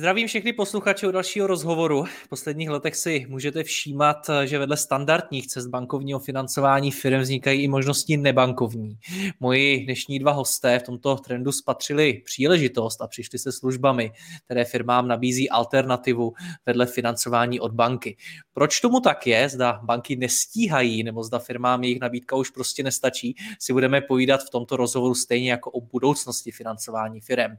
[0.00, 2.04] Zdravím všechny posluchače u dalšího rozhovoru.
[2.04, 7.68] V posledních letech si můžete všímat, že vedle standardních cest bankovního financování firm vznikají i
[7.68, 8.98] možnosti nebankovní.
[9.40, 14.12] Moji dnešní dva hosté v tomto trendu spatřili příležitost a přišli se službami,
[14.44, 16.32] které firmám nabízí alternativu
[16.66, 18.16] vedle financování od banky.
[18.52, 19.48] Proč tomu tak je?
[19.48, 24.50] Zda banky nestíhají nebo zda firmám jejich nabídka už prostě nestačí, si budeme povídat v
[24.50, 27.52] tomto rozhovoru stejně jako o budoucnosti financování firm.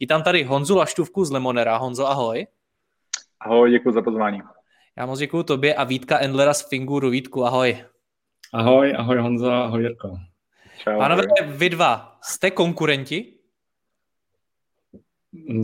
[0.00, 1.83] Vítám tady Honzu Laštůvku z Lemonera.
[1.84, 2.46] Honzo, ahoj.
[3.40, 4.42] Ahoj, děkuji za pozvání.
[4.98, 7.10] Já moc děkuji tobě a Vítka Endlera z Finguru.
[7.10, 7.84] Vítku, ahoj.
[8.52, 10.16] Ahoj, ahoj Honzo, ahoj Jirko.
[10.78, 13.34] Čau, Pánové, vy dva, jste konkurenti?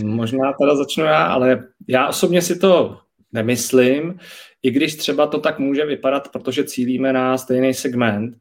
[0.05, 3.01] Možná teda začnu já, ale já osobně si to
[3.33, 4.19] nemyslím,
[4.63, 8.37] i když třeba to tak může vypadat, protože cílíme na stejný segment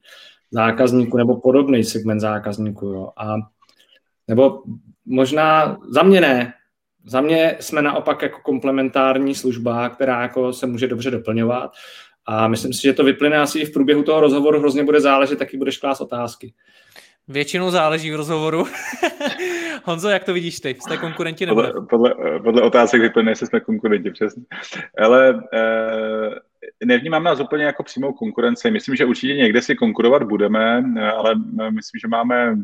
[0.52, 2.86] zákazníků nebo podobný segment zákazníků.
[2.86, 3.12] Jo.
[3.18, 3.36] A,
[4.28, 4.64] nebo
[5.06, 6.54] možná za mě ne,
[7.06, 11.72] za mě jsme naopak jako komplementární služba, která jako se může dobře doplňovat
[12.26, 15.40] a myslím si, že to vyplyne asi i v průběhu toho rozhovoru, hrozně bude záležet,
[15.40, 16.54] taky budeš klást otázky.
[17.28, 18.68] Většinou záleží v rozhovoru.
[19.84, 20.76] Honzo, jak to vidíš ty?
[20.80, 24.44] Jste konkurenti nebo podle, podle, podle otázek vyplně, jestli jsme konkurenti, přesně.
[24.98, 26.30] Ale eh,
[26.86, 28.72] nevnímám nás úplně jako přímou konkurenci.
[28.72, 30.84] Myslím, že určitě někde si konkurovat budeme,
[31.16, 32.56] ale myslím, že máme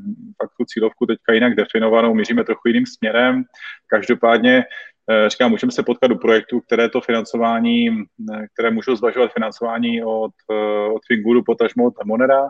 [0.42, 3.44] fakt tu cílovku teďka jinak definovanou, míříme trochu jiným směrem.
[3.88, 4.64] Každopádně
[5.10, 10.04] eh, říkám, můžeme se potkat do projektů, které to financování, eh, které můžou zvažovat financování
[10.04, 12.50] od, eh, od Finguru, potažmo od Monera,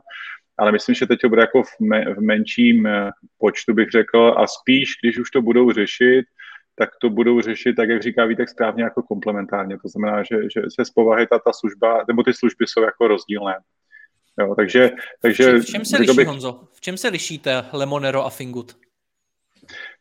[0.57, 4.35] ale myslím, že teď to bude jako v, me, v menším eh, počtu, bych řekl,
[4.37, 6.25] a spíš, když už to budou řešit,
[6.75, 9.77] tak to budou řešit, tak jak říká Vítek správně, jako komplementárně.
[9.77, 13.07] To znamená, že, že se z povahy ta, ta služba, nebo ty služby jsou jako
[13.07, 13.55] rozdílné.
[14.39, 14.91] Jo, takže,
[15.21, 16.27] takže, v čem se liší, bych...
[16.27, 16.67] Honzo?
[16.73, 18.77] V čem se lišíte Lemonero a Fingut?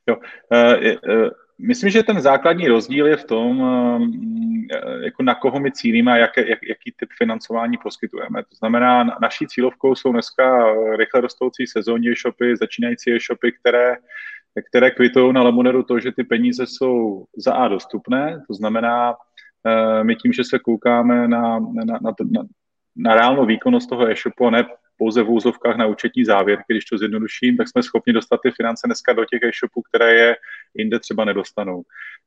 [0.07, 3.63] Jo, uh, uh, Myslím, že ten základní rozdíl je v tom,
[4.73, 8.43] eh, jako na koho my cílíme a jaké, jak, jaký typ financování poskytujeme.
[8.43, 13.97] To znamená, naší cílovkou jsou dneska rychle rostoucí sezónní e-shopy, začínající e-shopy, které,
[14.63, 19.15] které kvitují na Lemoneru to, že ty peníze jsou za A dostupné, to znamená,
[19.67, 22.43] eh, my tím, že se koukáme na, na, na, na,
[22.97, 24.65] na reálnou výkonnost toho e-shopu a ne
[24.99, 28.87] pouze v úzovkách na účetní závěrky, když to zjednoduším, tak jsme schopni dostat ty finance
[28.87, 30.37] dneska do těch e-shopů, které je
[30.75, 31.83] jinde třeba nedostanou.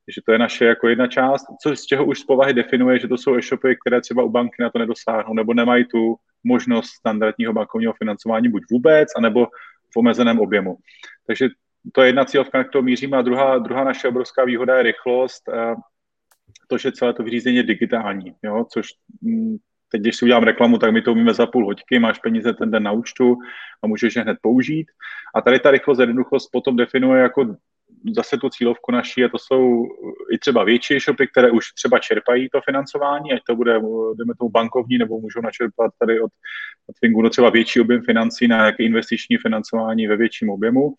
[0.06, 3.08] Takže to je naše jako jedna část, co z čeho už z povahy definuje, že
[3.08, 7.54] to jsou e-shopy, které třeba u banky na to nedosáhnou, nebo nemají tu možnost standardního
[7.54, 9.46] bankovního financování buď vůbec, anebo
[9.94, 10.78] v omezeném objemu.
[11.28, 11.50] Takže
[11.92, 13.18] to je jedna cílovka, na kterou míříme.
[13.18, 15.44] A druhá, druhá naše obrovská výhoda je rychlost,
[16.68, 18.88] to, že celé to vyřízení je digitální, jo, což
[19.22, 19.58] mm,
[19.92, 22.72] Teď, když si udělám reklamu, tak my to umíme za půl hoďky, máš peníze ten
[22.72, 23.38] den na účtu
[23.84, 24.88] a můžeš je hned použít.
[25.36, 27.56] A tady ta rychlost a jednoduchost potom definuje jako
[28.16, 29.86] zase tu cílovku naší a to jsou
[30.32, 33.74] i třeba větší shopy, které už třeba čerpají to financování, ať to bude,
[34.18, 36.32] jdeme tomu bankovní, nebo můžou načerpat tady od,
[36.90, 40.96] od Fingu třeba větší objem financí na nějaké investiční financování ve větším objemu,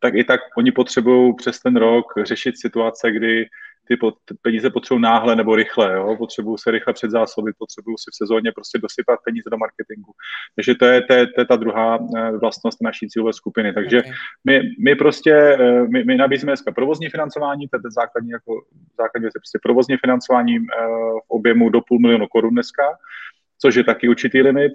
[0.00, 3.46] tak i tak oni potřebují přes ten rok řešit situace, kdy
[3.90, 3.98] ty
[4.42, 6.16] peníze potřebují náhle nebo rychle, jo?
[6.16, 10.12] potřebují se rychle předzásobit, potřebují si v sezóně prostě dosypat peníze do marketingu.
[10.56, 13.72] Takže to je, to je, to je ta druhá eh, vlastnost naší cílové skupiny.
[13.72, 14.12] Takže okay.
[14.44, 18.52] my, my prostě, eh, my, my nabízíme dneska provozní financování, to je ten základní, jako,
[18.98, 20.86] základní věc prostě provozní financování eh,
[21.26, 22.82] v objemu do půl milionu korun dneska,
[23.58, 24.72] což je taky určitý limit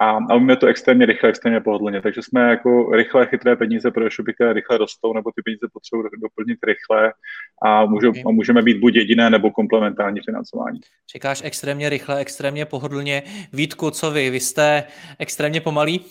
[0.00, 2.02] a, a umíme to extrémně rychle, extrémně pohodlně.
[2.02, 6.08] Takže jsme jako rychlé, chytré peníze pro e-shopy, které rychle rostou, nebo ty peníze potřebují
[6.22, 7.12] doplnit rychle
[7.62, 8.22] a, můžu, okay.
[8.26, 10.80] a můžeme být buď jediné nebo komplementární financování.
[11.06, 13.22] Čekáš extrémně rychle, extrémně pohodlně.
[13.52, 14.30] Vítku, co vy?
[14.30, 14.84] Vy jste
[15.18, 16.04] extrémně pomalí?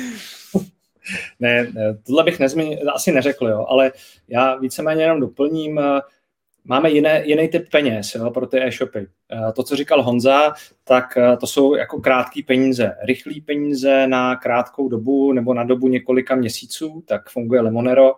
[1.40, 1.72] ne,
[2.06, 3.92] tohle bych nezmi, asi neřekl, jo, ale
[4.28, 5.80] já víceméně jenom doplním,
[6.68, 8.98] máme jiné, jiný typ peněz jo, pro ty e-shopy.
[8.98, 10.52] Uh, to, co říkal Honza,
[10.84, 15.88] tak uh, to jsou jako krátké peníze, rychlé peníze na krátkou dobu nebo na dobu
[15.88, 18.14] několika měsíců, tak funguje Lemonero.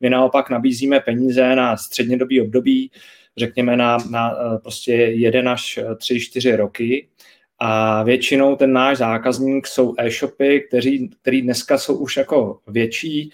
[0.00, 2.90] My naopak nabízíme peníze na střednědobý období,
[3.36, 7.08] řekněme na, na prostě jeden až tři, čtyři roky,
[7.64, 13.30] a většinou ten náš zákazník jsou e-shopy, kteří, který dneska jsou už jako větší,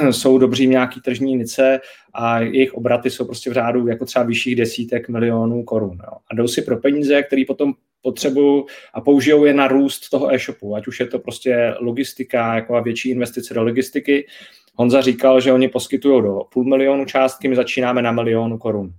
[0.00, 1.80] uh, jsou dobří v nějaký tržní nice
[2.14, 5.98] a jejich obraty jsou prostě v řádu jako třeba vyšších desítek milionů korun.
[6.06, 6.18] Jo.
[6.30, 8.64] A jdou si pro peníze, které potom potřebují
[8.94, 12.80] a použijou je na růst toho e-shopu, ať už je to prostě logistika, jako a
[12.80, 14.26] větší investice do logistiky.
[14.74, 18.92] Honza říkal, že oni poskytují do půl milionu částky, my začínáme na milionu korun.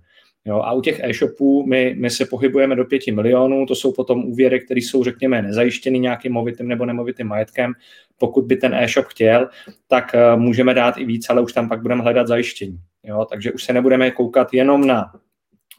[0.44, 4.24] Jo, a u těch e-shopů my, my se pohybujeme do 5 milionů, to jsou potom
[4.24, 7.72] úvěry, které jsou, řekněme, nezajištěny nějakým movitým nebo nemovitým majetkem.
[8.18, 9.48] Pokud by ten e-shop chtěl,
[9.88, 12.78] tak uh, můžeme dát i víc, ale už tam pak budeme hledat zajištění.
[13.04, 15.12] Jo, takže už se nebudeme koukat jenom na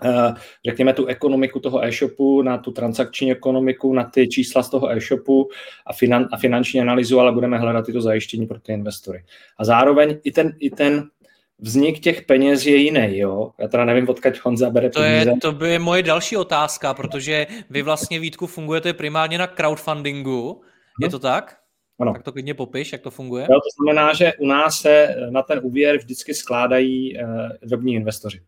[0.06, 0.36] uh,
[0.66, 5.50] řekněme, tu ekonomiku toho e-shopu, na tu transakční ekonomiku, na ty čísla z toho e-shopu
[5.86, 9.24] a, finan, a finanční analýzu, ale budeme hledat i to zajištění pro ty investory.
[9.58, 11.04] A zároveň i ten, i ten
[11.62, 13.52] vznik těch peněz je jiný, jo?
[13.58, 15.30] Já teda nevím, odkud Honza bere to peníze.
[15.30, 20.62] Je, to by moje další otázka, protože vy vlastně, Vítku, fungujete primárně na crowdfundingu,
[21.02, 21.58] je to tak?
[22.00, 22.13] Ano.
[22.13, 23.44] Tak to klidně popiš, jak to funguje.
[23.44, 27.30] Jo, to znamená, že u nás se na ten úvěr vždycky skládají uh,
[27.63, 28.42] drobní investoři.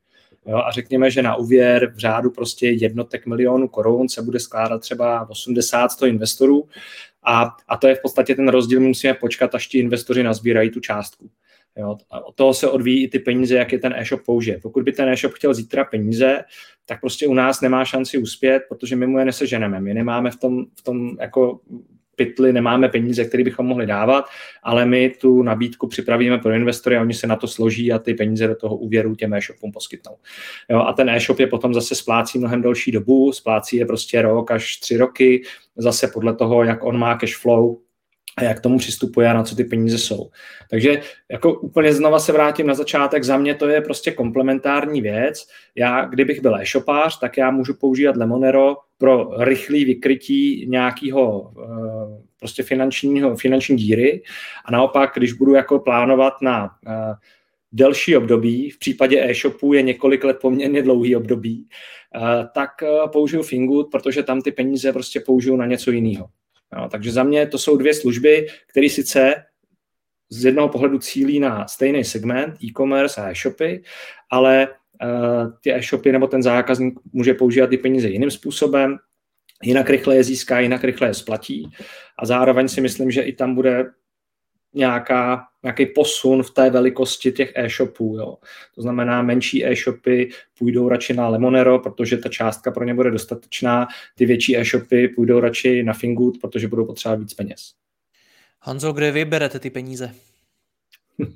[0.45, 4.81] Jo, a řekněme, že na úvěr v řádu prostě jednotek milionů korun se bude skládat
[4.81, 6.68] třeba 80 100 investorů
[7.24, 10.80] a, a to je v podstatě ten rozdíl, musíme počkat, až ti investoři nazbírají tu
[10.80, 11.30] částku.
[11.77, 14.59] Jo, a od toho se odvíjí i ty peníze, jak je ten e-shop použije.
[14.59, 16.43] Pokud by ten e-shop chtěl zítra peníze,
[16.85, 19.81] tak prostě u nás nemá šanci uspět, protože my mu je neseženeme.
[19.81, 21.59] My nemáme v tom, v tom jako
[22.15, 24.25] pytli, nemáme peníze, které bychom mohli dávat,
[24.63, 28.13] ale my tu nabídku připravíme pro investory a oni se na to složí a ty
[28.13, 30.15] peníze do toho úvěru těm e-shopům poskytnou.
[30.69, 34.51] Jo, a ten e-shop je potom zase splácí mnohem delší dobu, splácí je prostě rok
[34.51, 35.43] až tři roky,
[35.77, 37.77] zase podle toho, jak on má cash flow,
[38.38, 40.30] a jak tomu přistupuje a na co ty peníze jsou.
[40.69, 41.01] Takže
[41.31, 45.47] jako úplně znova se vrátím na začátek, za mě to je prostě komplementární věc.
[45.75, 52.63] Já, kdybych byl e-shopář, tak já můžu používat Lemonero pro rychlé vykrytí nějakého eh, prostě
[52.63, 54.24] finančního, finanční díry
[54.65, 57.13] a naopak, když budu jako plánovat na eh,
[57.71, 61.68] delší období, v případě e-shopu je několik let poměrně dlouhý období,
[62.15, 62.69] eh, tak
[63.12, 66.29] použiju Fingood, protože tam ty peníze prostě použiju na něco jiného.
[66.77, 69.35] Jo, takže za mě to jsou dvě služby, které sice
[70.29, 73.83] z jednoho pohledu cílí na stejný segment, e-commerce a e-shopy,
[74.29, 78.97] ale uh, ty e-shopy nebo ten zákazník může používat ty peníze jiným způsobem,
[79.63, 81.71] jinak rychle je získá, jinak rychle je splatí
[82.19, 83.85] a zároveň si myslím, že i tam bude
[84.73, 88.17] nějaká, nějaký posun v té velikosti těch e-shopů.
[88.17, 88.37] Jo.
[88.75, 90.29] To znamená, menší e-shopy
[90.59, 93.87] půjdou radši na Lemonero, protože ta částka pro ně bude dostatečná.
[94.15, 97.73] Ty větší e-shopy půjdou radši na Fingood, protože budou potřebovat víc peněz.
[98.61, 100.11] Honzo, kde vy berete ty peníze?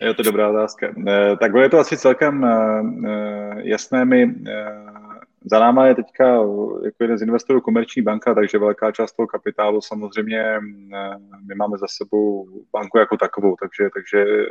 [0.00, 0.94] Je to dobrá otázka.
[1.08, 4.04] Eh, tak je to asi celkem eh, eh, jasné.
[4.04, 4.34] My
[5.44, 6.26] za náma je teďka
[6.84, 10.60] jako jeden z investorů komerční banka, takže velká část toho kapitálu samozřejmě eh,
[11.48, 14.46] my máme za sebou banku jako takovou, takže, takže eh,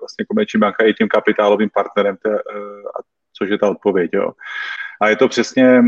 [0.00, 3.02] vlastně komerční banka je tím kapitálovým partnerem, te, eh,
[3.38, 4.10] což je ta odpověď.
[4.14, 4.32] Jo.
[5.00, 5.82] A je to přesně,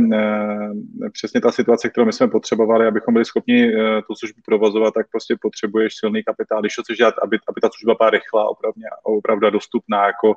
[1.12, 3.72] přesně ta situace, kterou my jsme potřebovali, abychom byli schopni
[4.06, 6.60] tu službu provozovat, tak prostě potřebuješ silný kapitál.
[6.60, 10.34] Když to chceš dělat, aby, aby ta služba byla rychlá, opravdu, opravdu dostupná, jako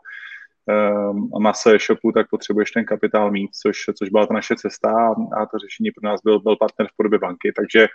[1.40, 5.58] masa e-shopu, tak potřebuješ ten kapitál mít, což, což byla ta naše cesta a to
[5.58, 7.54] řešení pro nás byl, byl partner v podobě banky.
[7.56, 7.88] Takže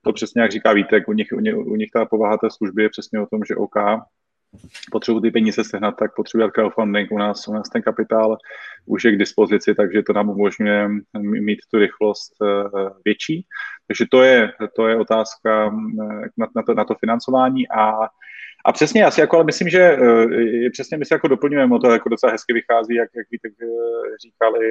[0.00, 2.82] to přesně, jak říká Vítek, u nich, u nich, u nich ta povaha té služby
[2.82, 3.76] je přesně o tom, že OK,
[4.90, 7.12] potřebuji ty peníze sehnat, tak potřebuji crowdfunding.
[7.12, 8.36] U nás, u nás ten kapitál
[8.86, 13.46] už je k dispozici, takže to nám umožňuje mít tu rychlost eh, větší.
[13.86, 18.08] Takže to je, to je otázka eh, na, na, to, na to financování a
[18.64, 20.24] a přesně, asi jako, ale myslím, že uh,
[20.72, 23.68] přesně my se jako doplňujeme, to jako docela hezky vychází, jak, jak víte, uh,
[24.22, 24.68] říkali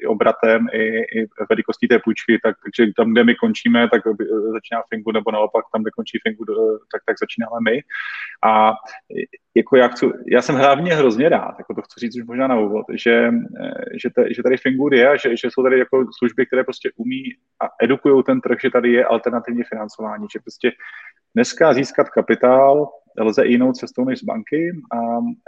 [0.00, 0.82] i obratem, i,
[1.20, 4.16] i velikostí té půjčky, tak, takže tam, kde my končíme, tak uh,
[4.52, 6.44] začíná Fingu, nebo naopak tam, kde končí Fingu,
[6.92, 7.80] tak, tak začínáme my.
[8.44, 8.72] A
[9.54, 12.58] jako já, chci, já jsem hlavně hrozně rád, jako to chci říct už možná na
[12.58, 13.30] úvod, že,
[14.02, 17.22] že, te, že tady Fingood je že, že jsou tady jako služby, které prostě umí
[17.62, 20.72] a edukují ten trh, že tady je alternativní financování, že prostě
[21.34, 24.98] dneska získat kapitál lze jinou cestou než z banky a,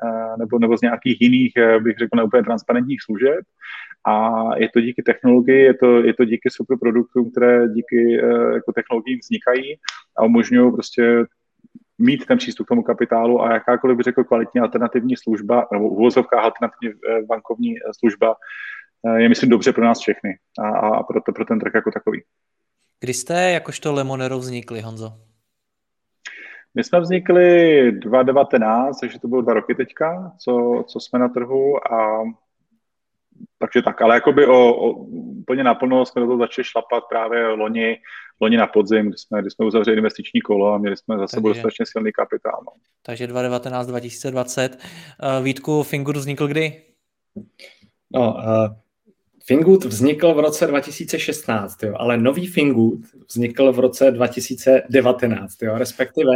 [0.09, 3.41] a, nebo, nebo z nějakých jiných, eh, bych řekl, neúplně transparentních služeb.
[4.07, 8.73] A je to díky technologii, je to, je to díky superproduktům, které díky uh, jako
[8.73, 9.77] technologiím vznikají
[10.17, 11.25] a umožňují prostě
[11.99, 16.41] mít ten přístup k tomu kapitálu a jakákoliv, bych řekl, kvalitní alternativní služba, nebo uvozovká
[16.41, 18.35] alternativní bankovní služba
[19.17, 22.23] je, myslím, dobře pro nás všechny a, a pro, to, pro ten trh jako takový.
[23.01, 25.13] Kdy jste jakožto Lemonero vznikli, Honzo?
[26.75, 31.93] My jsme vznikli 2019, takže to bylo dva roky teďka, co, co jsme na trhu
[31.93, 32.25] a
[33.59, 34.91] takže tak, ale jakoby o, o,
[35.41, 37.97] úplně naplno jsme do toho začali šlapat právě loni,
[38.41, 41.49] loni na podzim, kdy jsme, kdy jsme uzavřeli investiční kolo a měli jsme za sebou
[41.49, 42.61] dostatečně silný kapitál.
[42.67, 42.73] No.
[43.03, 44.79] Takže 2019, 2020.
[45.39, 46.83] Uh, Vítku, Fingur vznikl kdy?
[48.15, 48.84] No, uh,
[49.47, 52.99] Fingood vznikl v roce 2016, jo, ale nový Fingood
[53.29, 56.33] vznikl v roce 2019, jo, respektive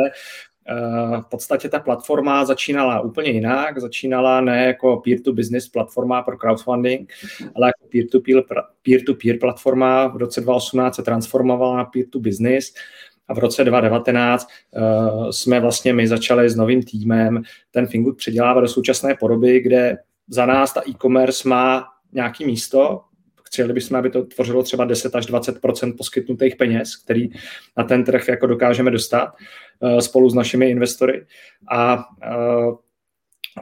[1.21, 7.13] v podstatě ta platforma začínala úplně jinak, začínala ne jako peer-to-business platforma pro crowdfunding,
[7.55, 8.45] ale jako peer-to-peer,
[8.83, 10.07] peer-to-peer platforma.
[10.07, 12.75] V roce 2018 se transformovala na peer-to-business
[13.29, 18.61] a v roce 2019 uh, jsme vlastně my začali s novým týmem ten Fingood předělávat
[18.61, 19.99] do současné podoby, kde
[20.29, 23.01] za nás ta e-commerce má nějaký místo,
[23.49, 25.61] Chtěli bychom, aby to tvořilo třeba 10 až 20
[25.97, 27.29] poskytnutých peněz, který
[27.77, 29.35] na ten trh jako dokážeme dostat
[29.81, 31.27] uh, spolu s našimi investory.
[31.71, 32.77] A uh,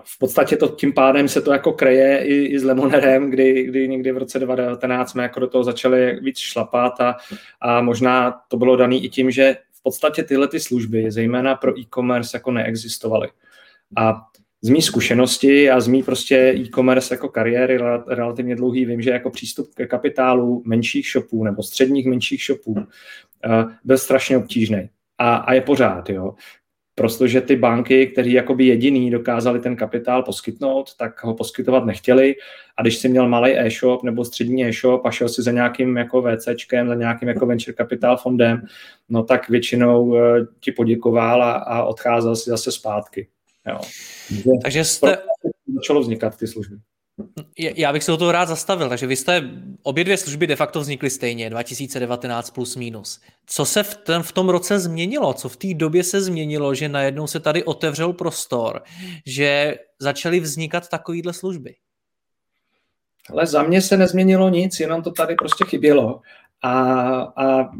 [0.04, 3.88] v podstatě to tím pádem se to jako kreje i, i s Lemonerem, kdy, kdy
[3.88, 7.16] někdy v roce 2019 jsme jako do toho začali víc šlapat a,
[7.60, 11.78] a možná to bylo dané i tím, že v podstatě tyhle ty služby, zejména pro
[11.78, 13.28] e-commerce, jako neexistovaly.
[13.96, 14.22] A
[14.66, 19.30] z mý zkušenosti a z mý prostě e-commerce jako kariéry relativně dlouhý vím, že jako
[19.30, 22.82] přístup ke kapitálu menších shopů nebo středních menších shopů uh,
[23.84, 24.88] byl strašně obtížný.
[25.18, 26.34] A, a je pořád, jo.
[26.94, 32.34] Protože ty banky, které jakoby jediný dokázali ten kapitál poskytnout, tak ho poskytovat nechtěli.
[32.76, 36.22] A když si měl malý e-shop nebo střední e-shop a šel si za nějakým jako
[36.22, 38.62] VCčkem, za nějakým jako venture capital fondem,
[39.08, 40.18] no tak většinou uh,
[40.60, 43.28] ti poděkoval a, a odcházel si zase zpátky.
[43.66, 43.80] Jo.
[44.62, 45.18] Takže jste...
[45.74, 46.76] Začalo vznikat ty služby.
[47.58, 49.50] Já bych se o toho rád zastavil, takže vy jste,
[49.82, 53.20] obě dvě služby de facto vznikly stejně, 2019 plus minus.
[53.46, 55.34] Co se v, ten, v tom roce změnilo?
[55.34, 58.82] Co v té době se změnilo, že najednou se tady otevřel prostor,
[59.26, 61.74] že začaly vznikat takovýhle služby?
[63.30, 66.20] Ale za mě se nezměnilo nic, jenom to tady prostě chybělo.
[66.62, 66.72] A,
[67.20, 67.70] a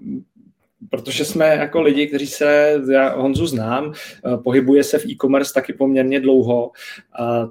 [0.90, 5.72] protože jsme jako lidi, kteří se, já Honzu znám, eh, pohybuje se v e-commerce taky
[5.72, 6.70] poměrně dlouho,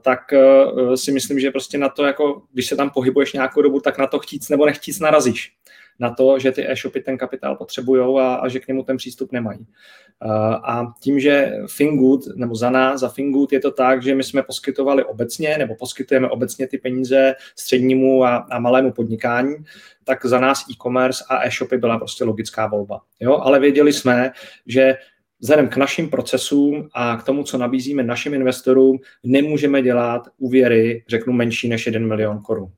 [0.02, 3.80] tak eh, si myslím, že prostě na to, jako, když se tam pohybuješ nějakou dobu,
[3.80, 5.54] tak na to chtít nebo nechtíc narazíš
[6.00, 9.32] na to, že ty e-shopy ten kapitál potřebují a, a že k němu ten přístup
[9.32, 9.68] nemají.
[10.64, 14.44] A tím, že Fingood, nebo za nás, za Fingood je to tak, že my jsme
[14.44, 19.56] poskytovali obecně, nebo poskytujeme obecně ty peníze střednímu a, a malému podnikání,
[20.04, 23.02] tak za nás e-commerce a e-shopy byla prostě logická volba.
[23.20, 23.38] Jo?
[23.38, 24.32] Ale věděli jsme,
[24.68, 24.98] že
[25.40, 31.34] vzhledem k našim procesům a k tomu, co nabízíme našim investorům, nemůžeme dělat úvěry, řeknu,
[31.34, 32.72] menší než 1 milion korun.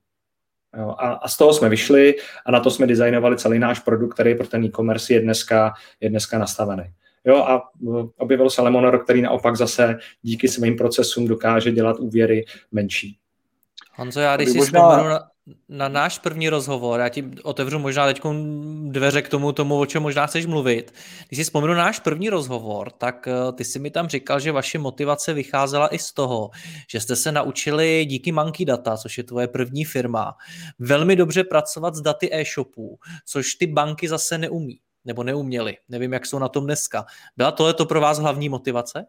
[0.77, 4.13] Jo, a, a z toho jsme vyšli a na to jsme designovali celý náš produkt,
[4.13, 6.83] který pro ten e-commerce je dneska, je dneska nastavený.
[7.25, 7.69] Jo, a
[8.17, 13.17] objevil se Lemonor, který naopak zase díky svým procesům dokáže dělat úvěry menší.
[13.95, 14.89] Honzo, já když si možná...
[14.89, 15.29] vzpomenu na,
[15.69, 18.21] na náš první rozhovor, já ti otevřu možná teď
[18.83, 20.93] dveře k tomu, tomu, o čem možná chceš mluvit.
[21.27, 24.79] Když si vzpomenu náš první rozhovor, tak eh, ty si mi tam říkal, že vaše
[24.79, 26.49] motivace vycházela i z toho,
[26.89, 30.35] že jste se naučili díky Monkey Data, což je tvoje první firma,
[30.79, 35.77] velmi dobře pracovat s daty e-shopů, což ty banky zase neumí, nebo neuměly.
[35.89, 37.05] Nevím, jak jsou na tom dneska.
[37.37, 39.05] Byla tohle to pro vás hlavní motivace?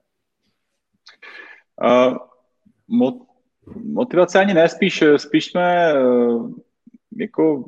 [1.83, 2.16] Uh,
[3.00, 3.27] mo-
[3.84, 5.98] Motivace ani ne, spíš, spíš jsme eh,
[7.16, 7.64] jako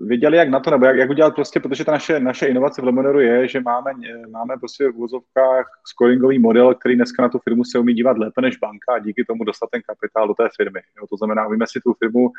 [0.00, 2.84] věděli, jak na to, nebo jak, jak udělat prostě, protože ta naše, naše inovace v
[2.84, 3.90] Lemoneru je, že máme,
[4.30, 8.40] máme prostě v úzovkách scoringový model, který dneska na tu firmu se umí dívat lépe
[8.40, 10.80] než banka a díky tomu dostat ten kapitál do té firmy.
[11.00, 12.32] Jo, to znamená, umíme si tu firmu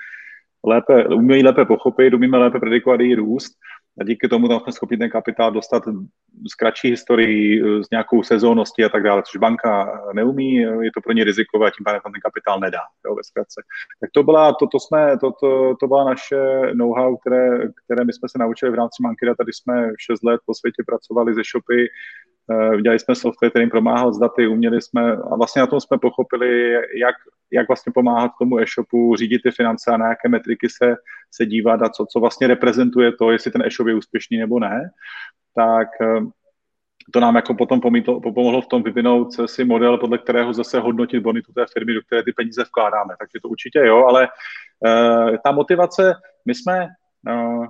[0.65, 3.53] lépe, umíme lépe pochopit, umíme lépe predikovat její růst
[3.99, 5.83] a díky tomu tam jsme schopni ten kapitál dostat
[6.51, 11.13] z kratší historii, s nějakou sezónností a tak dále, což banka neumí, je to pro
[11.13, 13.61] ně rizikové a tím pádem ten kapitál nedá, jo, ve zkratce.
[14.01, 16.39] Tak to byla, to, to, jsme, to, to, to byla naše
[16.73, 20.53] know-how, které, které my jsme se naučili v rámci Mankira, tady jsme 6 let po
[20.53, 21.87] světě pracovali ze shopy,
[22.51, 25.97] Eh, dělali jsme software, který pomáhal s daty, uměli jsme a vlastně na tom jsme
[25.97, 27.15] pochopili, jak,
[27.51, 30.95] jak vlastně pomáhat tomu e-shopu, řídit ty finance a na jaké metriky se,
[31.31, 34.89] se dívat a co, co vlastně reprezentuje to, jestli ten e-shop je úspěšný nebo ne,
[35.55, 36.21] tak eh,
[37.13, 41.23] to nám jako potom pomítlo, pomohlo v tom vyvinout si model, podle kterého zase hodnotit
[41.23, 43.15] bonitu té firmy, do které ty peníze vkládáme.
[43.19, 46.13] Takže to určitě jo, ale uh, ta motivace,
[46.45, 46.87] my jsme
[47.29, 47.65] uh,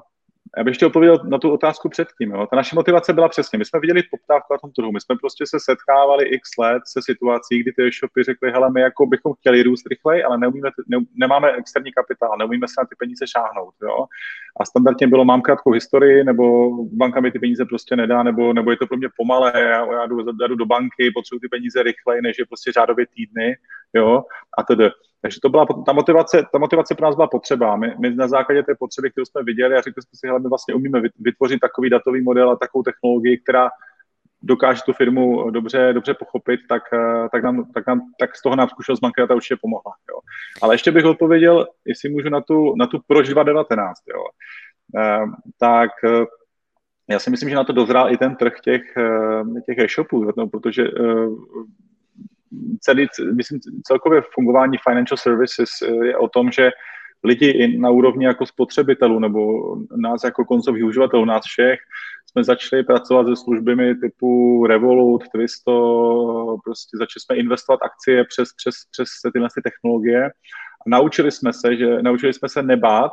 [0.57, 2.31] já bych chtěl odpovědět na tu otázku předtím.
[2.31, 2.47] Jo.
[2.47, 5.45] Ta naše motivace byla přesně, my jsme viděli poptávku na tom trhu, my jsme prostě
[5.47, 9.63] se setkávali x let se situací, kdy ty e-shopy řekly, hele, my jako bychom chtěli
[9.63, 13.73] růst rychleji, ale neumíme, ne, nemáme externí kapitál, neumíme se na ty peníze šáhnout.
[13.81, 14.05] Jo.
[14.59, 18.71] A standardně bylo, mám krátkou historii, nebo banka mi ty peníze prostě nedá, nebo, nebo
[18.71, 21.83] je to pro mě pomalé, já, já, jdu, já jdu do banky, potřebuji ty peníze
[21.83, 23.55] rychleji, než je prostě řádově týdny,
[23.93, 24.23] jo,
[24.57, 24.89] a tedy.
[25.21, 27.75] Takže to byla ta motivace, ta motivace pro nás byla potřeba.
[27.75, 30.49] My, my na základě té potřeby, kterou jsme viděli a řekli jsme si, že my
[30.49, 33.69] vlastně umíme vytvořit takový datový model a takovou technologii, která
[34.43, 36.83] dokáže tu firmu dobře, dobře pochopit, tak,
[37.31, 39.93] tak, nám, tak, nám, tak z toho nám zkušenost bankrata určitě pomohla.
[40.09, 40.19] Jo.
[40.61, 44.01] Ale ještě bych odpověděl, jestli můžu na tu, na tu proč 2019.
[44.13, 44.23] Jo.
[45.03, 45.19] E,
[45.59, 45.91] tak
[47.09, 48.81] já si myslím, že na to dozrál i ten trh těch,
[49.65, 50.83] těch e-shopů, no, protože
[52.79, 56.69] celý, myslím, celkově fungování financial services eh, je o tom, že
[57.23, 59.41] lidi na úrovni jako spotřebitelů nebo
[59.95, 61.79] nás jako koncových uživatelů, nás všech,
[62.31, 68.75] jsme začali pracovat se službami typu Revolut, Twisto, prostě začali jsme investovat akcie přes, přes,
[68.91, 70.25] přes tyhle technologie.
[70.25, 73.11] A naučili jsme se, že naučili jsme se nebát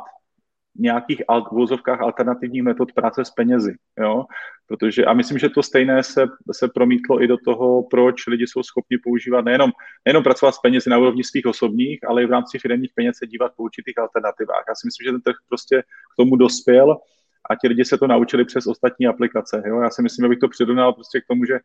[0.79, 1.21] nějakých
[1.51, 3.75] vozovkách alternativních metod práce s penězi.
[3.99, 4.25] Jo?
[4.67, 8.63] Protože, a myslím, že to stejné se, se promítlo i do toho, proč lidi jsou
[8.63, 9.71] schopni používat nejenom,
[10.05, 13.27] nejenom pracovat s penězi na úrovni svých osobních, ale i v rámci firmních peněz se
[13.27, 14.63] dívat po určitých alternativách.
[14.69, 16.97] Já si myslím, že ten trh prostě k tomu dospěl
[17.49, 19.63] a ti lidi se to naučili přes ostatní aplikace.
[19.65, 19.81] Jo?
[19.81, 21.59] Já si myslím, abych to přirovnal prostě k tomu, že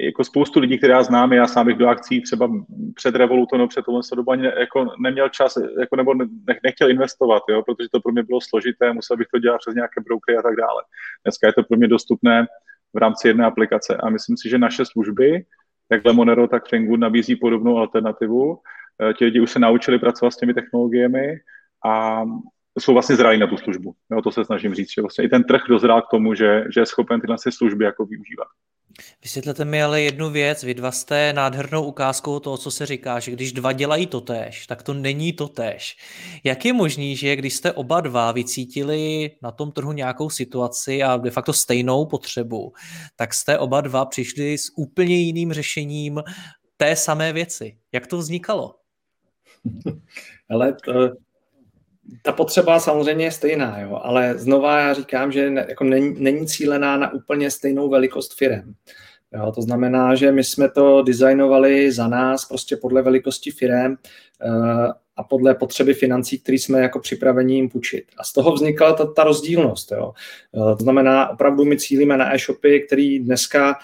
[0.00, 2.50] jako spoustu lidí, které já znám, já sám bych do akcí třeba
[2.94, 6.26] před Revolutem nebo před tohle dobu ani jako neměl čas, jako nebo ne,
[6.64, 10.00] nechtěl investovat, jo, protože to pro mě bylo složité, musel bych to dělat přes nějaké
[10.00, 10.82] brokery a tak dále.
[11.24, 12.46] Dneska je to pro mě dostupné
[12.94, 15.44] v rámci jedné aplikace a myslím si, že naše služby,
[15.92, 18.58] jak Lemonero, tak Fengu nabízí podobnou alternativu.
[19.02, 21.36] Eh, ti lidi už se naučili pracovat s těmi technologiemi
[21.86, 22.22] a
[22.78, 23.94] jsou vlastně zralí na tu službu.
[24.12, 26.80] Jo, to se snažím říct, že vlastně i ten trh dozrál k tomu, že, že
[26.80, 28.48] je schopen tyhle služby jako využívat.
[29.22, 30.62] Vysvětlete mi ale jednu věc.
[30.62, 34.82] Vy dva jste nádhernou ukázkou toho, co se říká, že když dva dělají totéž, tak
[34.82, 35.96] to není totéž.
[36.44, 41.16] Jak je možný, že když jste oba dva vycítili na tom trhu nějakou situaci a
[41.16, 42.72] de facto stejnou potřebu,
[43.16, 46.22] tak jste oba dva přišli s úplně jiným řešením
[46.76, 47.78] té samé věci.
[47.92, 48.74] Jak to vznikalo?
[50.50, 50.92] Ale to,
[52.22, 56.46] ta potřeba samozřejmě je stejná, jo, ale znova já říkám, že ne, jako není, není
[56.46, 58.74] cílená na úplně stejnou velikost firem.
[59.34, 63.96] Jo, to znamená, že my jsme to designovali za nás prostě podle velikosti firem
[64.44, 68.04] uh, a podle potřeby financí, které jsme jako připraveni jim půjčit.
[68.18, 69.92] A z toho vznikla ta, ta rozdílnost.
[69.92, 70.12] Jo.
[70.52, 73.78] Uh, to znamená, opravdu my cílíme na e-shopy, které dneska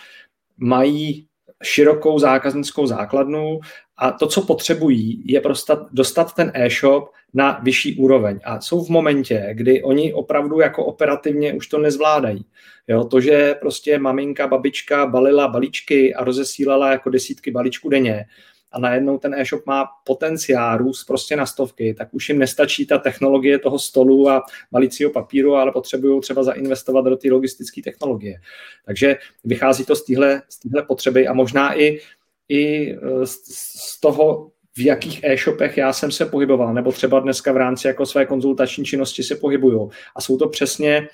[0.56, 1.26] mají
[1.62, 3.60] širokou zákaznickou základnu
[3.98, 8.40] a to, co potřebují, je prostě dostat ten e-shop na vyšší úroveň.
[8.44, 12.44] A jsou v momentě, kdy oni opravdu jako operativně už to nezvládají.
[12.88, 18.24] Jo, to, že prostě maminka, babička balila balíčky a rozesílala jako desítky balíčků denně,
[18.72, 22.98] a najednou ten e-shop má potenciál růst prostě na stovky, tak už jim nestačí ta
[22.98, 28.40] technologie toho stolu a balicího papíru, ale potřebují třeba zainvestovat do té logistické technologie.
[28.86, 30.42] Takže vychází to z téhle
[30.86, 32.00] potřeby a možná i,
[32.48, 37.56] i e, z toho, v jakých e-shopech já jsem se pohyboval, nebo třeba dneska v
[37.56, 39.90] rámci jako své konzultační činnosti se pohybuju.
[40.16, 41.08] A jsou to přesně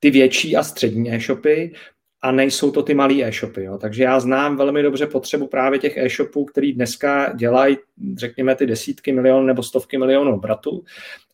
[0.00, 1.72] ty větší a střední e-shopy,
[2.22, 3.64] a nejsou to ty malé e-shopy.
[3.64, 3.78] Jo.
[3.78, 7.76] Takže já znám velmi dobře potřebu právě těch e-shopů, který dneska dělají,
[8.16, 10.84] řekněme, ty desítky milionů nebo stovky milionů obratů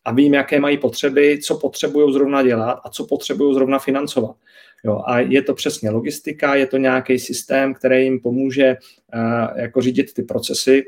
[0.05, 4.35] a vím, jaké mají potřeby, co potřebují zrovna dělat a co potřebují zrovna financovat.
[4.85, 8.77] Jo, a je to přesně logistika, je to nějaký systém, který jim pomůže
[9.13, 10.83] uh, jako řídit ty procesy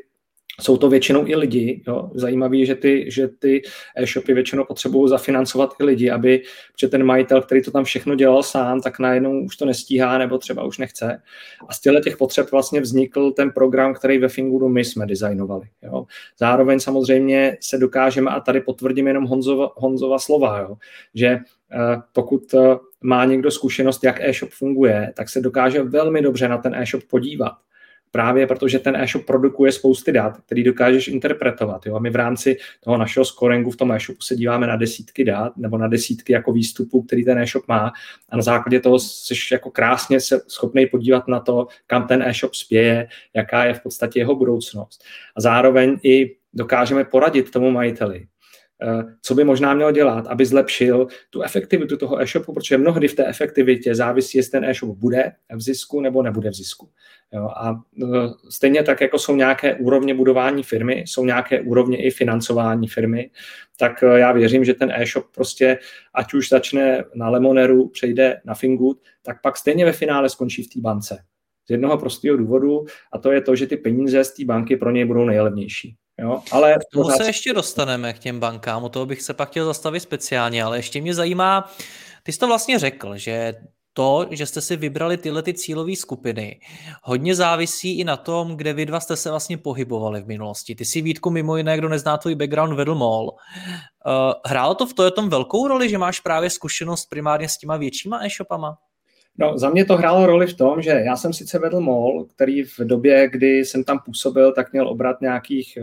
[0.62, 1.82] jsou to většinou i lidi.
[1.88, 2.12] Jo.
[2.14, 3.62] Zajímavé že ty, že ty
[3.96, 6.44] e-shopy většinou potřebují zafinancovat i lidi, aby,
[6.80, 10.38] že ten majitel, který to tam všechno dělal sám, tak najednou už to nestíhá nebo
[10.38, 11.22] třeba už nechce.
[11.68, 15.68] A z těchto těch potřeb vlastně vznikl ten program, který ve Finguru my jsme designovali.
[15.84, 16.06] Jo.
[16.40, 20.78] Zároveň samozřejmě se dokážeme, a tady potvrdím jenom Honzova, Honzova slova, jo,
[21.16, 26.48] že uh, pokud uh, má někdo zkušenost, jak e-shop funguje, tak se dokáže velmi dobře
[26.48, 27.54] na ten e-shop podívat
[28.12, 31.86] právě protože ten e-shop produkuje spousty dat, který dokážeš interpretovat.
[31.86, 31.96] Jo?
[31.96, 35.58] A my v rámci toho našeho scoringu v tom e-shopu se díváme na desítky dat
[35.58, 37.92] nebo na desítky jako výstupů, který ten e-shop má
[38.30, 42.54] a na základě toho jsi jako krásně se schopný podívat na to, kam ten e-shop
[42.54, 45.04] spěje, jaká je v podstatě jeho budoucnost.
[45.36, 48.26] A zároveň i dokážeme poradit tomu majiteli,
[49.22, 53.26] co by možná měl dělat, aby zlepšil tu efektivitu toho e-shopu, protože mnohdy v té
[53.28, 56.90] efektivitě závisí, jestli ten e-shop bude v zisku nebo nebude v zisku.
[57.34, 57.82] Jo, a
[58.50, 63.30] stejně tak, jako jsou nějaké úrovně budování firmy, jsou nějaké úrovně i financování firmy,
[63.80, 65.78] tak já věřím, že ten e-shop prostě,
[66.14, 70.74] ať už začne na Lemoneru, přejde na Fingood, tak pak stejně ve finále skončí v
[70.74, 71.18] té bance.
[71.68, 74.92] Z jednoho prostého důvodu, a to je to, že ty peníze z té banky pro
[74.92, 75.96] něj budou nejlevnější.
[76.22, 79.50] Jo, ale k tomu se ještě dostaneme k těm bankám, o toho bych se pak
[79.50, 81.72] chtěl zastavit speciálně, ale ještě mě zajímá,
[82.24, 83.54] ty jsi to vlastně řekl, že
[83.94, 86.60] to, že jste si vybrali tyhle ty cílové skupiny,
[87.04, 90.76] hodně závisí i na tom, kde vy dva jste se vlastně pohybovali v minulosti.
[90.76, 93.32] Ty si Vítku mimo jiné, kdo nezná tvůj background, vedl MOL.
[93.32, 98.26] Uh, hrálo to v tom velkou roli, že máš právě zkušenost primárně s těma většíma
[98.26, 98.78] e-shopama?
[99.38, 102.64] No, za mě to hrálo roli v tom, že já jsem sice vedl MOL, který
[102.64, 105.78] v době, kdy jsem tam působil, tak měl obrat nějakých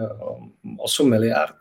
[0.78, 1.54] 8 eh, miliard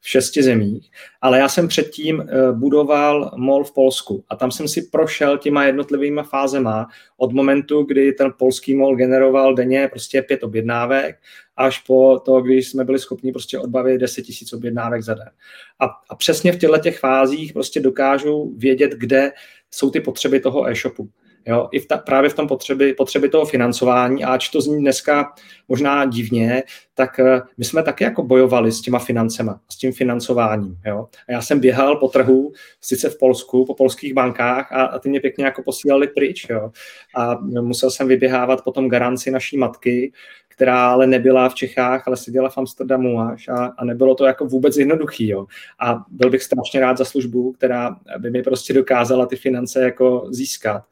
[0.00, 4.68] v šesti zemích, ale já jsem předtím eh, budoval MOL v Polsku a tam jsem
[4.68, 10.42] si prošel těma jednotlivými fázema od momentu, kdy ten polský MOL generoval denně prostě pět
[10.42, 11.16] objednávek,
[11.56, 15.30] až po to, když jsme byli schopni prostě odbavit 10 tisíc objednávek za den.
[15.78, 19.32] A, a přesně v těchto těch fázích prostě dokážu vědět, kde
[19.70, 21.10] jsou ty potřeby toho e-shopu.
[21.46, 24.80] Jo, i v ta, právě v tom potřeby, potřeby toho financování, a ač to zní
[24.80, 25.32] dneska
[25.68, 26.62] možná divně,
[26.94, 30.78] tak uh, my jsme taky jako bojovali s těma financema, s tím financováním.
[30.86, 31.08] Jo.
[31.28, 35.08] A já jsem běhal po trhu, sice v Polsku, po polských bankách a, a ty
[35.08, 36.46] mě pěkně jako posílali pryč.
[36.50, 36.70] Jo.
[37.16, 40.12] A musel jsem vyběhávat potom garanci naší matky,
[40.48, 44.46] která ale nebyla v Čechách, ale seděla v Amsterdamu až a, a nebylo to jako
[44.46, 45.28] vůbec jednoduchý.
[45.28, 45.46] Jo.
[45.78, 50.26] A byl bych strašně rád za službu, která by mi prostě dokázala ty finance jako
[50.30, 50.82] získat.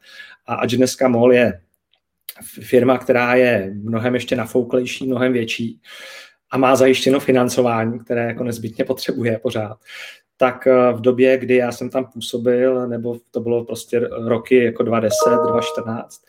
[0.45, 1.61] A ať dneska MOL je
[2.41, 5.81] firma, která je mnohem ještě nafouklejší, mnohem větší
[6.51, 9.77] a má zajištěno financování, které jako nezbytně potřebuje pořád,
[10.37, 14.83] tak eh, v době, kdy já jsem tam působil, nebo to bylo prostě roky jako
[14.83, 16.21] 2010, 2014,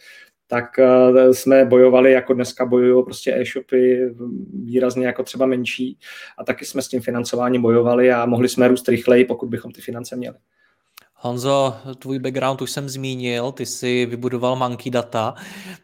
[0.46, 4.14] tak eh, jsme bojovali, jako dneska bojují prostě e-shopy
[4.64, 5.98] výrazně jako třeba menší
[6.38, 9.80] a taky jsme s tím financováním bojovali a mohli jsme růst rychleji, pokud bychom ty
[9.80, 10.36] finance měli.
[11.16, 15.34] Honzo, tvůj background už jsem zmínil, ty jsi vybudoval Monkey Data.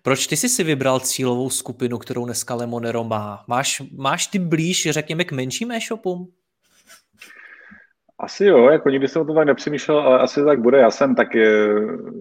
[0.03, 3.45] Proč ty jsi si vybral cílovou skupinu, kterou dneska Lemonero má?
[3.49, 6.33] Máš, máš ty blíž, řekněme, k menším e-shopům?
[8.23, 10.79] Asi jo, jako nikdy jsem o tom tak nepřemýšlel, ale asi tak bude.
[10.79, 11.35] Já jsem tak,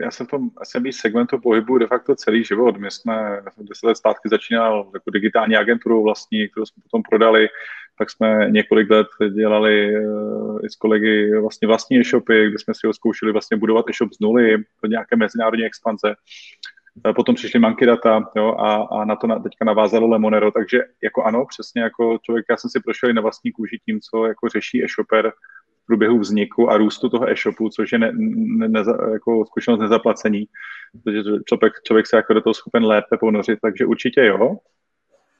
[0.01, 2.77] já jsem v tom SMB segmentu pohybu de facto celý život.
[2.77, 3.13] My jsme,
[3.45, 7.47] já jsem deset let zpátky začínal jako digitální agenturu vlastní, kterou jsme potom prodali
[7.99, 12.87] tak jsme několik let dělali uh, i s kolegy vlastně vlastní e-shopy, kde jsme si
[12.87, 16.15] ho zkoušeli vlastně budovat e-shop z nuly do nějaké mezinárodní expanze.
[17.05, 20.79] Uh, potom přišly Monkey Data jo, a, a na to na, teďka navázalo Lemonero, takže
[21.03, 24.25] jako ano, přesně jako člověk, já jsem si prošel i na vlastní kůži tím, co
[24.25, 25.31] jako řeší e-shopper
[25.83, 30.45] v průběhu vzniku a růstu toho e-shopu, což je ne, ne, ne, jako zkušenost nezaplacení,
[31.03, 34.57] protože člověk, člověk se jako do toho schopen lépe ponořit, takže určitě jo,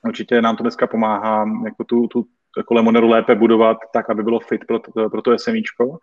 [0.07, 2.25] určitě nám to dneska pomáhá jako tu, tu,
[2.57, 5.97] jako Lemoneru lépe budovat tak, aby bylo fit pro to, pro to SMIčko.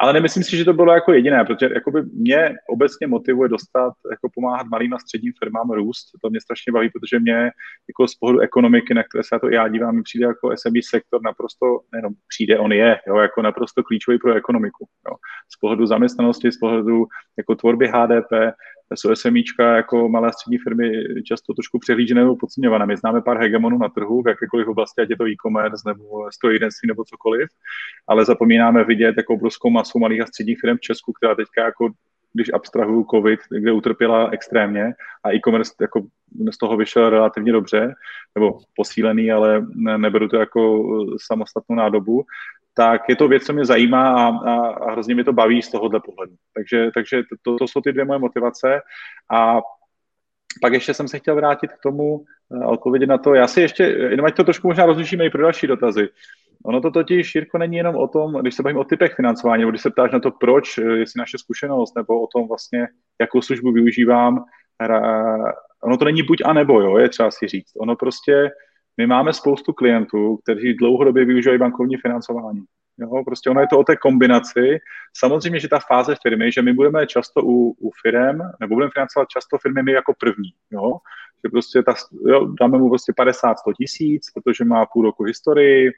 [0.00, 4.28] Ale nemyslím si, že to bylo jako jediné, protože jakoby mě obecně motivuje dostat, jako
[4.34, 6.10] pomáhat malým a středním firmám růst.
[6.22, 7.50] To mě strašně baví, protože mě
[7.88, 10.82] jako z pohledu ekonomiky, na které se na to já dívám, mi přijde jako SMI
[10.82, 14.86] sektor naprosto, nejenom přijde, on je, jo, jako naprosto klíčový pro ekonomiku.
[15.08, 15.16] Jo.
[15.48, 17.06] Z pohledu zaměstnanosti, z pohledu
[17.38, 18.32] jako tvorby HDP,
[18.94, 20.92] jsou SMIčka jako malé střední firmy
[21.24, 22.86] často trošku přehlížené nebo podceňované.
[22.86, 26.86] My známe pár hegemonů na trhu v jakékoliv oblasti, ať je to e-commerce nebo strojírenství
[26.88, 27.48] nebo cokoliv,
[28.08, 31.90] ale zapomínáme vidět jako obrovskou masu malých a středních firm v Česku, která teďka jako
[32.32, 34.94] když abstrahuju COVID, kde utrpěla extrémně
[35.24, 36.06] a e-commerce jako
[36.50, 37.94] z toho vyšel relativně dobře,
[38.34, 40.84] nebo posílený, ale ne, neberu to jako
[41.20, 42.24] samostatnou nádobu,
[42.76, 45.70] tak je to věc, co mě zajímá a, a, a hrozně mě to baví z
[45.70, 46.34] tohohle pohledu.
[46.54, 48.80] Takže, takže to, to jsou ty dvě moje motivace
[49.32, 49.60] a
[50.60, 53.34] pak ještě jsem se chtěl vrátit k tomu, eh, odpovědět na to.
[53.34, 56.08] Já si ještě, jenom ať to trošku možná rozlišíme i pro další dotazy.
[56.64, 59.70] Ono to totiž, Jirko, není jenom o tom, když se bavím o typech financování, nebo
[59.70, 62.88] když se ptáš na to, proč, eh, jestli naše zkušenost, nebo o tom vlastně,
[63.20, 64.44] jakou službu využívám,
[65.82, 67.72] ono to není buď a nebo, jo, je třeba si říct.
[67.80, 68.50] Ono prostě
[68.96, 72.64] my máme spoustu klientů, kteří dlouhodobě využívají bankovní financování.
[72.98, 74.78] Jo, prostě ono je to o té kombinaci.
[75.16, 79.28] Samozřejmě, že ta fáze firmy, že my budeme často u, u firm, nebo budeme financovat
[79.28, 80.50] často firmy my jako první.
[80.70, 80.92] Jo?
[81.44, 81.94] Že prostě ta,
[82.26, 85.90] jo, dáme mu prostě 50-100 tisíc, protože má půl roku historii,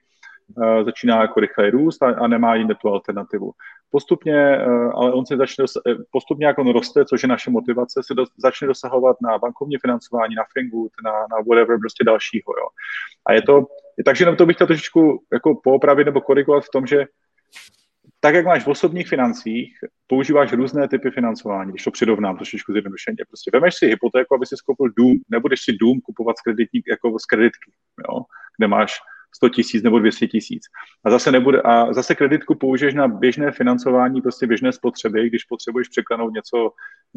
[0.56, 3.52] uh, začíná jako rychle růst a, a nemá jinou tu alternativu.
[3.90, 8.00] Postupně, uh, ale on se začne, eh, postupně jak on roste, což je naše motivace,
[8.06, 12.52] se do, začne dosahovat na bankovní financování, na Fingood, na, na whatever, prostě dalšího.
[12.58, 12.68] Jo.
[13.26, 13.66] A je to,
[14.04, 17.06] takže jenom to bych chtěl trošičku jako poopravit nebo korigovat v tom, že
[18.20, 23.16] tak, jak máš v osobních financích, používáš různé typy financování, když to přirovnám trošičku zjednodušeně.
[23.28, 27.18] Prostě vemeš si hypotéku, aby si skoupil dům, nebudeš si dům kupovat z, kreditní, jako
[27.18, 27.70] z kreditky,
[28.08, 28.20] jo,
[28.58, 28.98] kde máš
[29.36, 30.62] 100 tisíc nebo 200 tisíc.
[31.04, 35.88] A zase, nebude, a zase kreditku použiješ na běžné financování, prostě běžné spotřeby, když potřebuješ
[35.88, 36.70] překlenout něco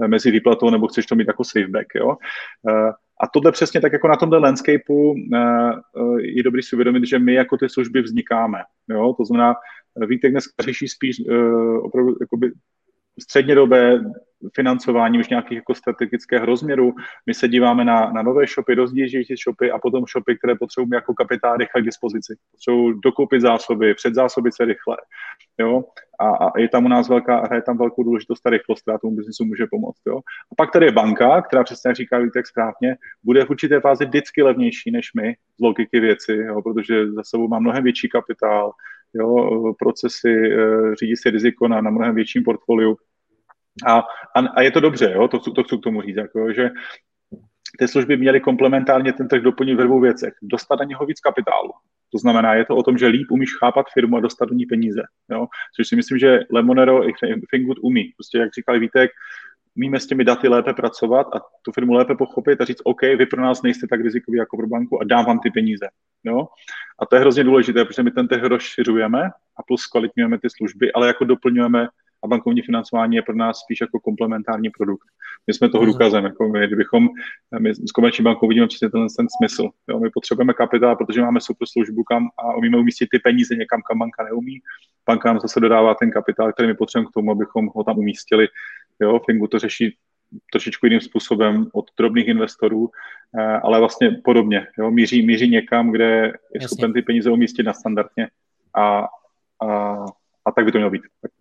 [0.03, 1.87] eh, mezi výplatou nebo chceš to mít jako saveback.
[1.95, 2.15] Jo?
[2.69, 2.91] Eh,
[3.23, 5.41] a tohle přesně tak jako na tomhle landscapeu eh,
[6.21, 8.59] je dobrý si uvědomit, že my jako ty služby vznikáme.
[8.89, 9.13] Jo?
[9.17, 9.53] To znamená,
[10.07, 11.15] Vítek dneska řeší spíš
[11.83, 12.51] opravdu jakoby
[13.21, 13.99] střednědobé
[14.55, 16.93] financování už nějakých jako strategického rozměru.
[17.25, 21.13] My se díváme na, na nové shopy, rozdíždějící shopy a potom shopy, které potřebují jako
[21.13, 22.35] kapitál rychle k dispozici.
[22.51, 24.97] Potřebují dokoupit zásoby, předzásobit se rychle.
[25.59, 25.83] Jo?
[26.19, 29.15] A, a, je tam u nás velká, hraje tam velkou důležitost ta rychlost, která tomu
[29.15, 30.01] biznisu může pomoct.
[30.07, 30.17] Jo?
[30.51, 34.05] A pak tady je banka, která přesně jak říká Vítek správně, bude v určité fázi
[34.05, 36.61] vždycky levnější než my z logiky věci, jo?
[36.61, 38.71] protože za sebou má mnohem větší kapitál,
[39.13, 39.73] jo?
[39.79, 42.97] procesy, eh, řídí si riziko na, na mnohem větším portfoliu
[43.87, 43.99] a,
[44.35, 45.27] a, a je to dobře, jo?
[45.27, 46.69] To, to chci k tomu říct, jako, že
[47.79, 50.33] ty služby měly komplementárně ten trh doplnit ve dvou věcech.
[50.41, 51.71] Dostat na něho víc kapitálu.
[52.11, 54.65] To znamená, je to o tom, že líp umíš chápat firmu a dostat do ní
[54.65, 55.01] peníze.
[55.31, 55.47] Jo?
[55.75, 57.13] Což si myslím, že Lemonero i
[57.49, 58.11] Fingood umí.
[58.17, 59.11] Prostě, jak říkal Vítek,
[59.75, 63.25] umíme s těmi daty lépe pracovat a tu firmu lépe pochopit a říct, OK, vy
[63.25, 65.87] pro nás nejste tak rizikový jako pro banku a dám vám ty peníze.
[66.23, 66.47] Jo?
[66.99, 69.23] A to je hrozně důležité, protože my ten trh rozšiřujeme
[69.57, 71.87] a plus kvalitňujeme ty služby, ale jako doplňujeme
[72.23, 75.07] a bankovní financování je pro nás spíš jako komplementární produkt.
[75.47, 75.91] My jsme toho mhm.
[75.91, 77.07] důkazem, jako my, kdybychom,
[77.59, 79.69] my s komerční bankou vidíme přesně ten, ten smysl.
[79.89, 83.81] Jo, my potřebujeme kapitál, protože máme super službu kam a umíme umístit ty peníze někam,
[83.89, 84.59] kam banka neumí.
[85.07, 88.47] Banka nám zase dodává ten kapitál, který my potřebujeme k tomu, abychom ho tam umístili.
[89.01, 89.97] Jo, Fingu to řeší
[90.51, 92.89] trošičku jiným způsobem od drobných investorů,
[93.39, 94.67] eh, ale vlastně podobně.
[94.77, 94.91] Jo?
[94.91, 98.27] Míří, míří někam, kde je schopen ty peníze umístit na standardně
[98.75, 99.07] a,
[99.61, 99.95] a,
[100.45, 101.01] a tak by to mělo být.
[101.21, 101.31] Tak.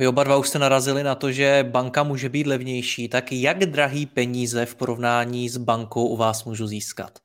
[0.00, 3.58] Vy oba dva už jste narazili na to, že banka může být levnější, tak jak
[3.58, 7.18] drahý peníze v porovnání s bankou u vás můžu získat?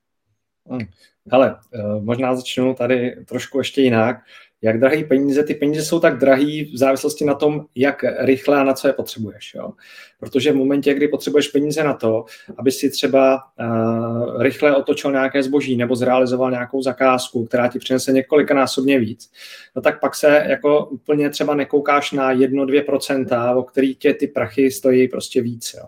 [0.70, 0.88] Hmm.
[1.32, 4.18] Hele, eh, možná začnu tady trošku ještě jinak
[4.66, 8.64] jak drahý peníze, ty peníze jsou tak drahý v závislosti na tom, jak rychle a
[8.64, 9.54] na co je potřebuješ.
[9.56, 9.72] Jo?
[10.20, 12.26] Protože v momentě, kdy potřebuješ peníze na to,
[12.58, 18.12] aby si třeba uh, rychle otočil nějaké zboží nebo zrealizoval nějakou zakázku, která ti přinese
[18.12, 19.32] několikanásobně víc,
[19.76, 24.72] no tak pak se jako úplně třeba nekoukáš na 1-2%, o který tě ty prachy
[24.72, 25.76] stojí prostě víc.
[25.78, 25.86] Jo?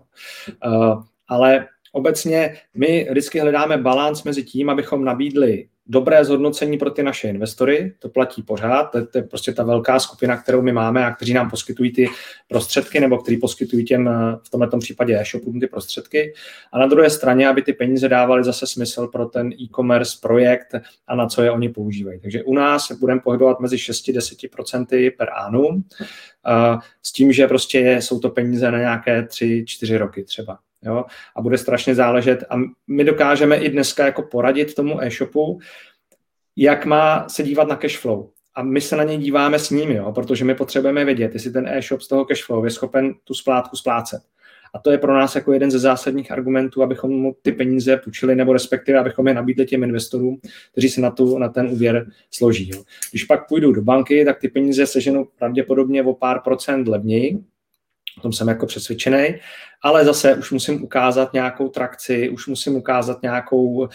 [0.65, 7.03] Uh, ale obecně my vždycky hledáme balans mezi tím, abychom nabídli dobré zhodnocení pro ty
[7.03, 11.05] naše investory, to platí pořád, to, to je prostě ta velká skupina, kterou my máme
[11.05, 12.07] a kteří nám poskytují ty
[12.47, 14.09] prostředky nebo kteří poskytují těm
[14.43, 16.33] v tomto případě e-shopům ty prostředky.
[16.71, 20.75] A na druhé straně, aby ty peníze dávaly zase smysl pro ten e-commerce projekt
[21.07, 22.19] a na co je oni používají.
[22.19, 25.83] Takže u nás budeme pohybovat mezi 6-10% per annum
[27.03, 30.59] s tím, že prostě jsou to peníze na nějaké 3-4 roky třeba.
[30.87, 31.05] Jo?
[31.35, 32.43] A bude strašně záležet.
[32.49, 32.55] A
[32.87, 35.59] my dokážeme i dneska jako poradit tomu e-shopu,
[36.55, 38.29] jak má se dívat na cash flow.
[38.55, 40.11] A my se na něj díváme s ním, jo?
[40.11, 43.75] protože my potřebujeme vědět, jestli ten e-shop z toho cash flow je schopen tu splátku
[43.75, 44.21] splácet.
[44.73, 48.35] A to je pro nás jako jeden ze zásadních argumentů, abychom mu ty peníze půjčili,
[48.35, 50.39] nebo respektive abychom je nabídli těm investorům,
[50.71, 52.69] kteří se na, tu, na ten úvěr složí.
[52.73, 52.83] Jo.
[53.11, 57.39] Když pak půjdu do banky, tak ty peníze seženou pravděpodobně o pár procent levněji,
[58.17, 59.35] o tom jsem jako přesvědčený,
[59.81, 63.87] ale zase už musím ukázat nějakou trakci, už musím ukázat nějakou uh,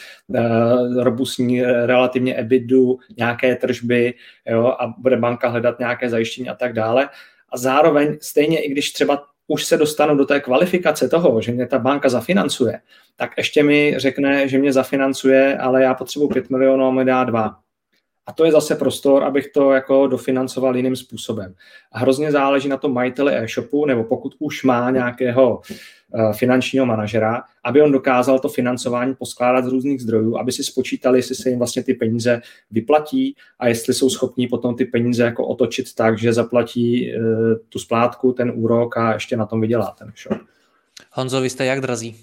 [1.02, 4.14] robustní relativně EBITu, nějaké tržby
[4.46, 7.08] jo, a bude banka hledat nějaké zajištění a tak dále.
[7.48, 11.66] A zároveň stejně, i když třeba už se dostanu do té kvalifikace toho, že mě
[11.66, 12.80] ta banka zafinancuje,
[13.16, 17.24] tak ještě mi řekne, že mě zafinancuje, ale já potřebuji 5 milionů a mi dá
[17.24, 17.58] 2.
[18.32, 21.54] A to je zase prostor, abych to jako dofinancoval jiným způsobem.
[21.92, 25.60] A hrozně záleží na tom majiteli e-shopu, nebo pokud už má nějakého
[26.10, 31.18] uh, finančního manažera, aby on dokázal to financování poskládat z různých zdrojů, aby si spočítali,
[31.18, 32.40] jestli se jim vlastně ty peníze
[32.70, 37.24] vyplatí a jestli jsou schopní potom ty peníze jako otočit tak, že zaplatí uh,
[37.68, 40.38] tu splátku, ten úrok a ještě na tom vydělá ten shop.
[41.12, 42.16] Honzo, vy jste jak drazí?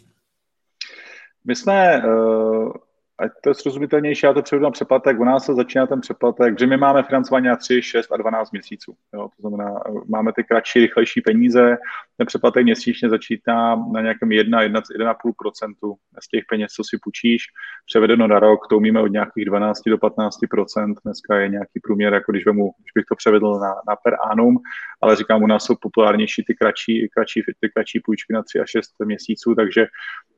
[1.45, 2.71] My jsme uh
[3.19, 5.19] ať to je srozumitelnější, já to převedu na přeplatek.
[5.19, 8.51] U nás se začíná ten přeplatek, že my máme financování na 3, 6 a 12
[8.51, 8.95] měsíců.
[9.13, 9.29] Jo?
[9.41, 11.77] To znamená, máme ty kratší, rychlejší peníze.
[12.17, 17.43] Ten přeplatek měsíčně začítá na nějakém 1, 1,5% z těch peněz, co si půjčíš.
[17.85, 20.93] Převedeno na rok, to umíme od nějakých 12 do 15%.
[21.03, 24.57] Dneska je nějaký průměr, jako když, vemu, když bych to převedl na, na per annum,
[25.01, 28.65] ale říkám, u nás jsou populárnější ty kratší, kratší, ty kratší půjčky na 3 a
[28.65, 29.87] 6 měsíců, takže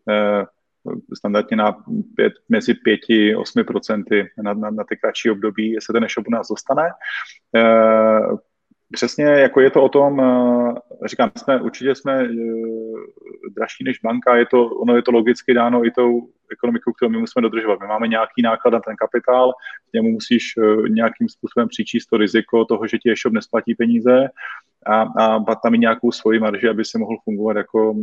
[0.09, 0.45] eh,
[1.17, 1.71] standardně na
[2.15, 6.89] pět, mezi 5-8% na, na, na ty kratší období se ten e-shop u nás dostane.
[8.91, 12.27] Přesně, jako je to o tom, eh, říkám, jsme, určitě jsme eh,
[13.55, 17.17] dražší než banka, je to, ono je to logicky dáno i tou ekonomikou, kterou my
[17.17, 17.79] musíme dodržovat.
[17.79, 19.51] My máme nějaký náklad na ten kapitál,
[19.93, 24.29] němu musíš eh, nějakým způsobem přičíst to riziko toho, že ti e-shop nesplatí peníze
[24.85, 27.95] a, a tam i nějakou svoji marži, aby se mohl fungovat jako,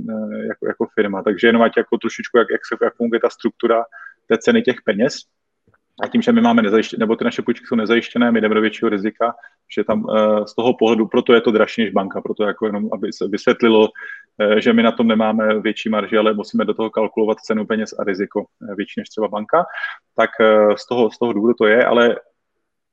[0.49, 1.23] jako, jako firma.
[1.23, 3.85] Takže jenom ať jako trošičku, jak, jak, se, jak funguje ta struktura
[4.27, 5.15] té ceny těch peněz,
[6.03, 8.61] a tím, že my máme nezajištěné, nebo ty naše půjčky jsou nezajištěné, my jdeme do
[8.61, 9.35] většího rizika,
[9.77, 12.89] že tam uh, z toho pohledu, proto je to dražší než banka, proto jako jenom,
[12.93, 16.91] aby se vysvětlilo, uh, že my na tom nemáme větší marži, ale musíme do toho
[16.91, 19.65] kalkulovat cenu peněz a riziko uh, větší než třeba banka,
[20.17, 20.31] tak
[20.77, 22.17] z, toho, z toho důvodu to je, ale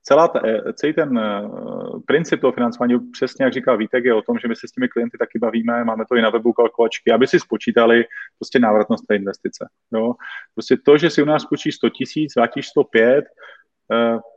[0.07, 4.21] celá ta, eh, celý ten uh, princip toho financování, přesně jak říkal Vítek, je o
[4.21, 7.11] tom, že my se s těmi klienty taky bavíme, máme to i na webu kalkulačky,
[7.11, 8.05] aby si spočítali
[8.39, 9.67] prostě návratnost té investice.
[9.93, 10.13] Jo?
[10.53, 13.64] Prostě to, že si u nás spočí 100 tisíc, vrátíš 105, Eh,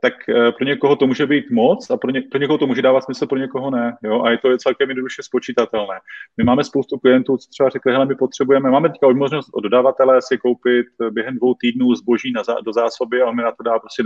[0.01, 2.81] tak eh, pro někoho to může být moc a pro, ně, pro někoho to může
[2.81, 3.97] dávat smysl, pro někoho ne.
[4.03, 4.21] Jo?
[4.21, 5.99] A je to je celkem jednoduše spočítatelné.
[6.37, 10.19] My máme spoustu klientů, co třeba řekli, hele, my potřebujeme, máme teďka možnost od dodavatele
[10.21, 13.63] si koupit eh, během dvou týdnů zboží na, do zásoby a on mi na to
[13.63, 14.05] dá prostě 10%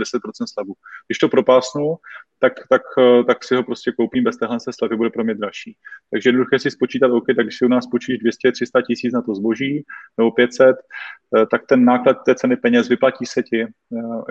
[0.52, 0.74] slevu.
[1.08, 1.96] Když to propásnu,
[2.38, 2.82] tak, tak,
[3.26, 5.76] tak si ho prostě koupím bez téhle slevy, bude pro mě dražší.
[6.10, 9.34] Takže jednoduché si spočítat, OK, tak když si u nás spočíš 200-300 tisíc na to
[9.34, 9.84] zboží
[10.18, 10.76] nebo 500,
[11.50, 13.66] tak ten náklad té ceny peněz vyplatí se ti,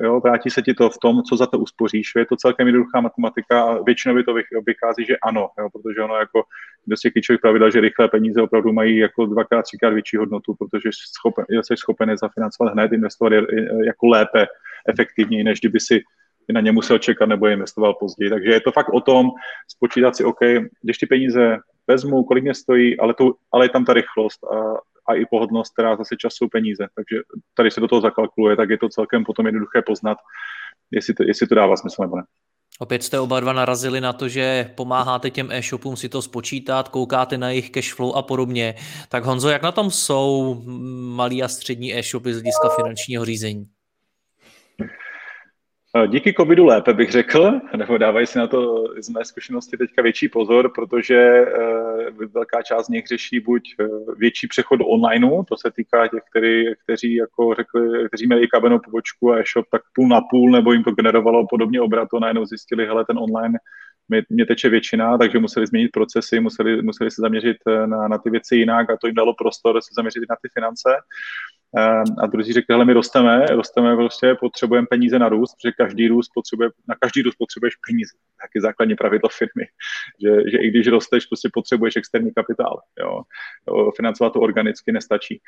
[0.02, 2.08] jo, vrátí se ti to v tom, co za to uspoříš.
[2.16, 4.34] Je to celkem jednoduchá matematika a většinou to
[4.66, 6.44] vychází, že ano, jo, protože ono jako
[6.88, 11.46] dosti klíčových pravidel, že rychlé peníze opravdu mají jako dvakrát, třikrát větší hodnotu, protože schopen,
[11.50, 13.34] jsi schopen je zafinancovat hned, investovat
[13.86, 14.48] jako lépe,
[14.88, 16.04] efektivněji, než kdyby si
[16.54, 18.30] na ně musel čekat nebo je investoval později.
[18.30, 19.30] Takže je to fakt o tom
[19.68, 20.39] spočítat si, OK,
[20.82, 24.58] když ty peníze vezmu, kolik mě stojí, ale, tu, ale je tam ta rychlost a,
[25.08, 26.88] a i pohodlnost, která zase čas peníze.
[26.96, 27.16] Takže
[27.54, 30.18] tady se do toho zakalkuluje, tak je to celkem potom jednoduché poznat,
[30.96, 32.24] jestli to, jestli to dává smysl nebo ne.
[32.80, 37.38] Opět jste oba dva narazili na to, že pomáháte těm e-shopům si to spočítat, koukáte
[37.38, 38.76] na jejich cashflow a podobně.
[39.10, 40.62] Tak Honzo, jak na tom jsou
[41.16, 43.66] malí a střední e-shopy z hlediska finančního řízení?
[45.96, 50.02] Eh, díky covidu lépe bych řekl, nebo dávají si na to z mé zkušenosti teďka
[50.02, 53.86] větší pozor, protože eh, velká část z nich řeší buď eh,
[54.18, 58.80] větší přechod do onlineu, to se týká těch, který, kteří jako řekli, kteří měli kabenou
[58.80, 62.86] pobočku a e-shop tak půl na půl, nebo jim to generovalo podobně obratu, najednou zjistili,
[62.86, 63.60] hele, ten online
[64.10, 68.30] mě, mě teče většina, takže museli změnit procesy, museli, museli se zaměřit na, na ty
[68.30, 70.90] věci jinak a to jim dalo prostor se zaměřit na ty finance.
[71.78, 76.08] Ehm, a druzí řekli, hele, my rosteme, rosteme prostě, potřebujeme peníze na růst, protože každý
[76.08, 78.12] růst potřebuje, na každý růst potřebuješ peníze.
[78.42, 79.66] Taky základní pravidlo firmy,
[80.24, 82.82] že, že i když rosteš, prostě potřebuješ externí kapitál.
[83.00, 83.22] Jo.
[83.96, 85.42] Financovat to organicky nestačí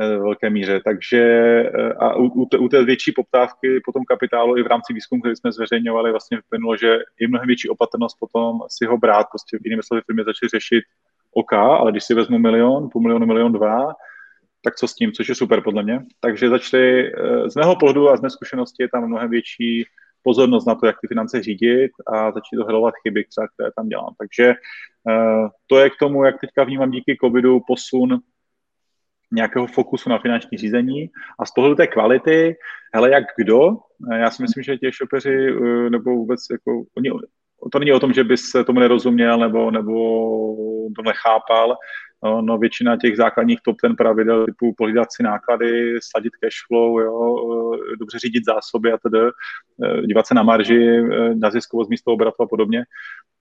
[0.00, 0.80] eh, v velké míře.
[0.84, 4.92] Takže eh, a u, u, té, u té větší poptávky potom kapitálu i v rámci
[4.92, 9.26] výzkumu, který jsme zveřejňovali, vlastně vyplynulo, že je mnohem větší opatrnost potom si ho brát.
[9.30, 10.84] Prostě jinými slovy firmy začaly řešit
[11.34, 13.94] OK, ale když si vezmu milion, půl milionu, milion dva,
[14.64, 16.00] tak co s tím, což je super podle mě.
[16.20, 19.84] Takže začali, eh, z mého pohledu a z mé zkušenosti je tam mnohem větší
[20.22, 24.14] pozornost na to, jak ty finance řídit a začít dohledovat chyby, třeba, které tam dělám.
[24.18, 24.44] Takže
[25.08, 28.18] eh, to je k tomu, jak teďka vnímám díky covidu posun
[29.32, 32.56] nějakého fokusu na finanční řízení a z toho té kvality,
[32.94, 33.70] hele, jak kdo,
[34.12, 35.54] eh, já si myslím, že těch šopeři
[35.88, 37.10] nebo vůbec jako, oni,
[37.72, 39.94] to není o tom, že bys tomu nerozuměl nebo, nebo
[40.96, 41.76] to nechápal,
[42.24, 47.00] No, no většina těch základních top ten pravidel typu pohlídat si náklady, sladit cash flow,
[47.00, 49.18] jo, eh, dobře řídit zásoby a tedy,
[49.84, 52.84] eh, dívat se na marži, eh, na ziskovost místo obratu a podobně,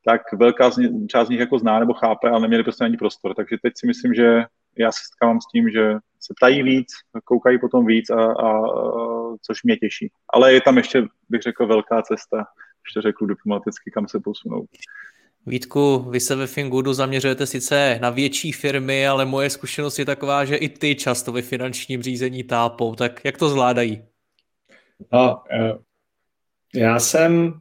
[0.05, 0.71] tak velká
[1.07, 3.33] část z nich jako zná nebo chápe, ale neměli prostě ani prostor.
[3.35, 4.43] Takže teď si myslím, že
[4.77, 6.87] já se setkávám s tím, že se ptají víc,
[7.23, 8.61] koukají potom víc, a, a, a,
[9.41, 10.11] což mě těší.
[10.33, 12.45] Ale je tam ještě, bych řekl, velká cesta,
[12.85, 14.69] ještě řekl diplomaticky, kam se posunout.
[15.45, 20.45] Vítku, vy se ve Fingudu zaměřujete sice na větší firmy, ale moje zkušenost je taková,
[20.45, 22.95] že i ty často ve finančním řízení tápou.
[22.95, 24.01] Tak jak to zvládají?
[25.13, 25.73] No, eh,
[26.75, 27.53] já jsem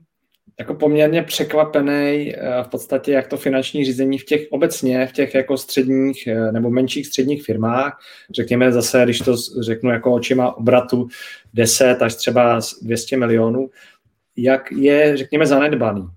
[0.58, 5.34] jako poměrně překvapený eh, v podstatě, jak to finanční řízení v těch obecně, v těch
[5.34, 11.08] jako středních eh, nebo menších středních firmách, řekněme zase, když to řeknu jako očima obratu
[11.54, 13.70] 10 až třeba 200 milionů,
[14.36, 16.08] jak je, řekněme, zanedbaný.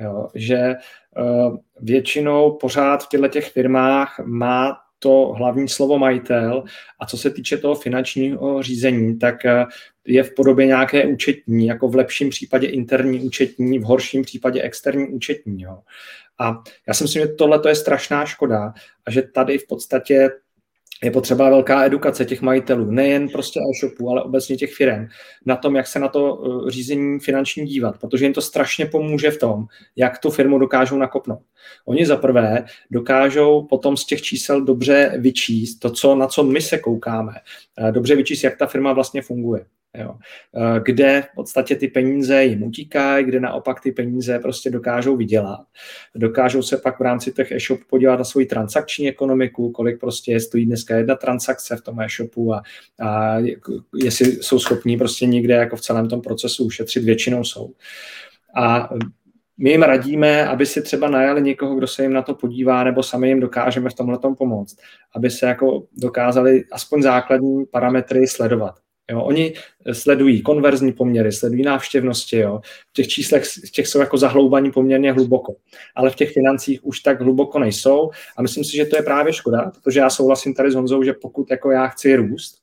[0.00, 0.76] Jo, že
[1.18, 6.64] Eh, většinou pořád v těchto těch firmách má to hlavní slovo majitel
[7.00, 9.64] a co se týče toho finančního řízení, tak eh,
[10.06, 15.08] je v podobě nějaké účetní, jako v lepším případě interní účetní, v horším případě externí
[15.08, 15.62] účetní.
[15.62, 15.78] Jo.
[16.38, 18.72] A já si myslím, že tohle je strašná škoda
[19.06, 20.30] a že tady v podstatě
[21.04, 25.06] je potřeba velká edukace těch majitelů, nejen prostě e-shopů, ale obecně těch firm,
[25.46, 29.30] na tom, jak se na to eh, řízení finanční dívat, protože jim to strašně pomůže
[29.30, 31.42] v tom, jak tu firmu dokážou nakopnout.
[31.86, 36.60] Oni za prvé dokážou potom z těch čísel dobře vyčíst to, co, na co my
[36.60, 37.32] se koukáme,
[37.90, 39.64] dobře vyčíst, jak ta firma vlastně funguje.
[39.98, 40.14] Jo.
[40.56, 45.60] Eh, kde v podstatě ty peníze jim utíkají, kde naopak ty peníze prostě dokážou vydělat.
[46.14, 50.66] Dokážou se pak v rámci těch e-shopů podívat na svoji transakční ekonomiku, kolik prostě stojí
[50.66, 52.62] dneska jedna transakce v tom e-shopu a,
[53.00, 53.36] a
[53.94, 57.72] jestli jsou schopní prostě někde jako v celém tom procesu ušetřit, většinou jsou.
[58.56, 58.88] A
[59.58, 63.02] my jim radíme, aby si třeba najali někoho, kdo se jim na to podívá, nebo
[63.02, 64.76] sami jim dokážeme v tomhle pomoct,
[65.16, 68.74] aby se jako dokázali aspoň základní parametry sledovat.
[69.10, 69.54] Jo, oni
[69.92, 72.60] sledují konverzní poměry, sledují návštěvnosti, jo.
[72.90, 75.54] v těch číslech těch jsou jako zahloubaní poměrně hluboko,
[75.94, 79.32] ale v těch financích už tak hluboko nejsou a myslím si, že to je právě
[79.32, 82.60] škoda, protože já souhlasím tady s Honzou, že pokud jako já chci růst,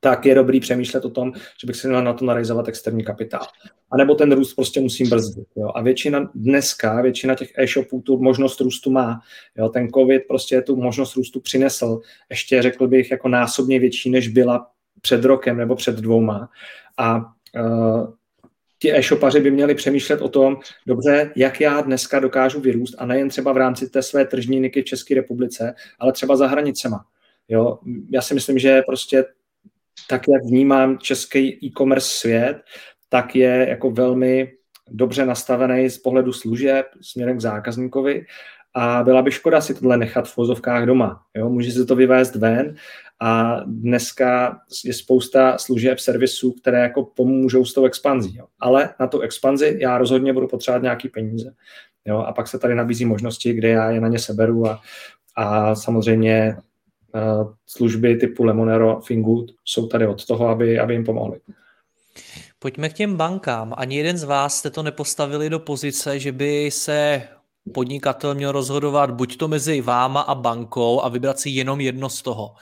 [0.00, 3.46] tak je dobrý přemýšlet o tom, že bych si měl na to narizovat externí kapitál.
[3.90, 5.48] A nebo ten růst prostě musím brzdit.
[5.56, 5.70] Jo.
[5.74, 9.20] A většina dneska, většina těch e-shopů tu možnost růstu má.
[9.58, 9.68] Jo.
[9.68, 12.00] Ten COVID prostě tu možnost růstu přinesl,
[12.30, 14.66] ještě řekl bych, jako násobně větší, než byla
[15.04, 16.48] před rokem nebo před dvouma.
[16.98, 18.12] A uh,
[18.78, 23.28] ti e-shopaři by měli přemýšlet o tom, dobře, jak já dneska dokážu vyrůst a nejen
[23.28, 27.04] třeba v rámci té své tržní niky v České republice, ale třeba za hranicema.
[27.48, 27.78] Jo,
[28.10, 29.24] já si myslím, že prostě
[30.08, 32.56] tak, jak vnímám český e-commerce svět,
[33.08, 34.52] tak je jako velmi
[34.90, 38.26] dobře nastavený z pohledu služeb směrem k zákazníkovi
[38.74, 41.22] a byla by škoda si tohle nechat v vozovkách doma.
[41.34, 41.48] Jo?
[41.48, 42.74] Může se to vyvést ven
[43.20, 48.36] a dneska je spousta služeb, servisů, které jako pomůžou s tou expanzí.
[48.36, 48.46] Jo?
[48.60, 51.54] Ale na tu expanzi já rozhodně budu potřebovat nějaký peníze.
[52.04, 52.18] Jo?
[52.18, 54.80] A pak se tady nabízí možnosti, kde já je na ně seberu a,
[55.36, 56.56] a samozřejmě
[57.14, 61.40] uh, služby typu Lemonero, Fingood jsou tady od toho, aby, aby jim pomohli.
[62.58, 63.74] Pojďme k těm bankám.
[63.76, 67.22] Ani jeden z vás jste to nepostavili do pozice, že by se
[67.72, 72.22] podnikatel měl rozhodovat buď to mezi váma a bankou a vybrat si jenom jedno z
[72.22, 72.54] toho.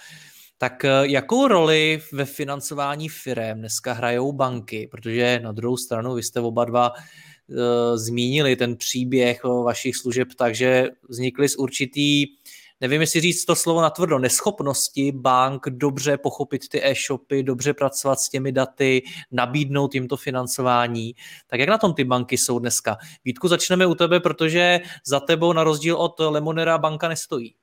[0.59, 4.89] Tak eh, jakou roli ve financování firm dneska hrajou banky?
[4.91, 7.57] Protože na druhou stranu vy jste oba dva uh,
[7.95, 12.27] zmínili ten příběh vašich služeb, takže vznikly z určitý
[12.83, 18.29] nevím, jestli říct to slovo natvrdo, neschopnosti bank dobře pochopit ty e-shopy, dobře pracovat s
[18.29, 21.15] těmi daty, nabídnout jim to financování.
[21.47, 22.97] Tak jak na tom ty banky jsou dneska?
[23.25, 27.55] Vítku, začneme u tebe, protože za tebou na rozdíl od Lemonera banka nestojí.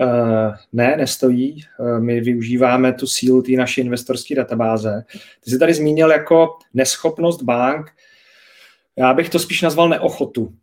[0.00, 1.64] Uh, ne, nestojí.
[1.78, 5.04] Uh, my využíváme tu sílu té naší investorské databáze.
[5.44, 7.90] Ty jsi tady zmínil jako neschopnost bank.
[8.96, 10.54] Já bych to spíš nazval neochotu.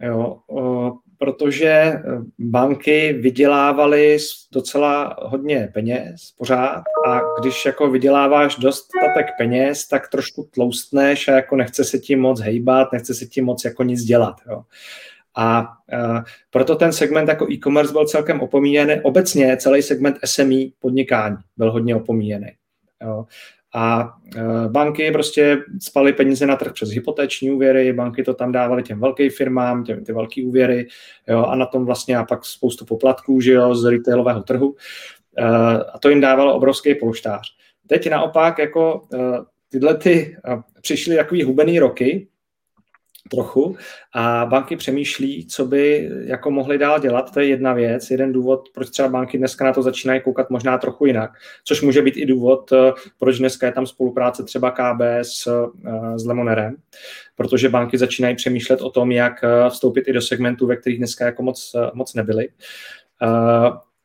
[0.00, 2.00] Jo, uh, protože eh,
[2.38, 4.18] banky vydělávaly
[4.52, 11.32] docela hodně peněz pořád a když jako vyděláváš dost tatek peněz, tak trošku tloustneš a
[11.32, 14.36] jako nechce se tím moc hejbat, nechce se tím moc jako nic dělat.
[14.50, 14.62] Jo.
[15.38, 18.94] A uh, proto ten segment jako e-commerce byl celkem opomíjený.
[19.02, 22.48] Obecně celý segment SME podnikání byl hodně opomíjený.
[23.02, 23.26] Jo.
[23.78, 28.82] A e, banky prostě spaly peníze na trh přes hypoteční úvěry, banky to tam dávaly
[28.82, 30.86] těm velkým firmám, těm, ty velké úvěry,
[31.28, 34.74] jo, a na tom vlastně a pak spoustu poplatků, že jo, z retailového trhu.
[35.38, 35.44] E,
[35.92, 37.48] a to jim dávalo obrovský polštář.
[37.86, 39.18] Teď naopak jako e,
[39.68, 40.36] tyhle ty
[40.82, 42.28] přišly takový hubený roky,
[43.28, 43.76] trochu
[44.14, 47.32] a banky přemýšlí, co by jako mohly dál dělat.
[47.32, 50.78] To je jedna věc, jeden důvod, proč třeba banky dneska na to začínají koukat možná
[50.78, 51.30] trochu jinak,
[51.64, 56.18] což může být i důvod, eh, proč dneska je tam spolupráce třeba KB s, eh,
[56.18, 56.76] s Lemonerem,
[57.34, 61.24] protože banky začínají přemýšlet o tom, jak eh, vstoupit i do segmentů, ve kterých dneska
[61.24, 62.48] jako moc, moc nebyly.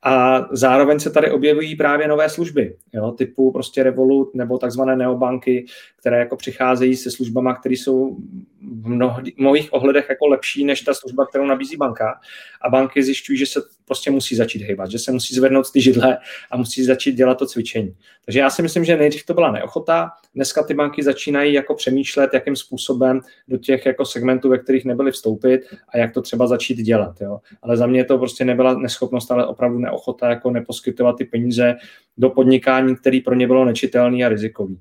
[0.04, 5.66] A zároveň se tady objevují právě nové služby, jo, typu prostě Revolut nebo takzvané neobanky,
[6.00, 8.18] které jako přicházejí se službami, které jsou
[8.62, 8.88] v
[9.38, 12.20] mnohých ohledech jako lepší než ta služba, kterou nabízí banka.
[12.62, 13.62] A banky zjišťují, že se
[13.92, 16.18] prostě musí začít hýbat, že se musí zvednout ty židle
[16.52, 17.96] a musí začít dělat to cvičení.
[18.26, 22.30] Takže já si myslím, že nejdřív to byla neochota, dneska ty banky začínají jako přemýšlet,
[22.34, 26.78] jakým způsobem do těch jako segmentů, ve kterých nebyly vstoupit a jak to třeba začít
[26.78, 27.22] dělat.
[27.22, 27.40] Jo.
[27.62, 31.76] Ale za mě to prostě nebyla neschopnost, ale opravdu neochota jako neposkytovat ty peníze
[32.18, 34.80] do podnikání, který pro ně bylo nečitelný a rizikový.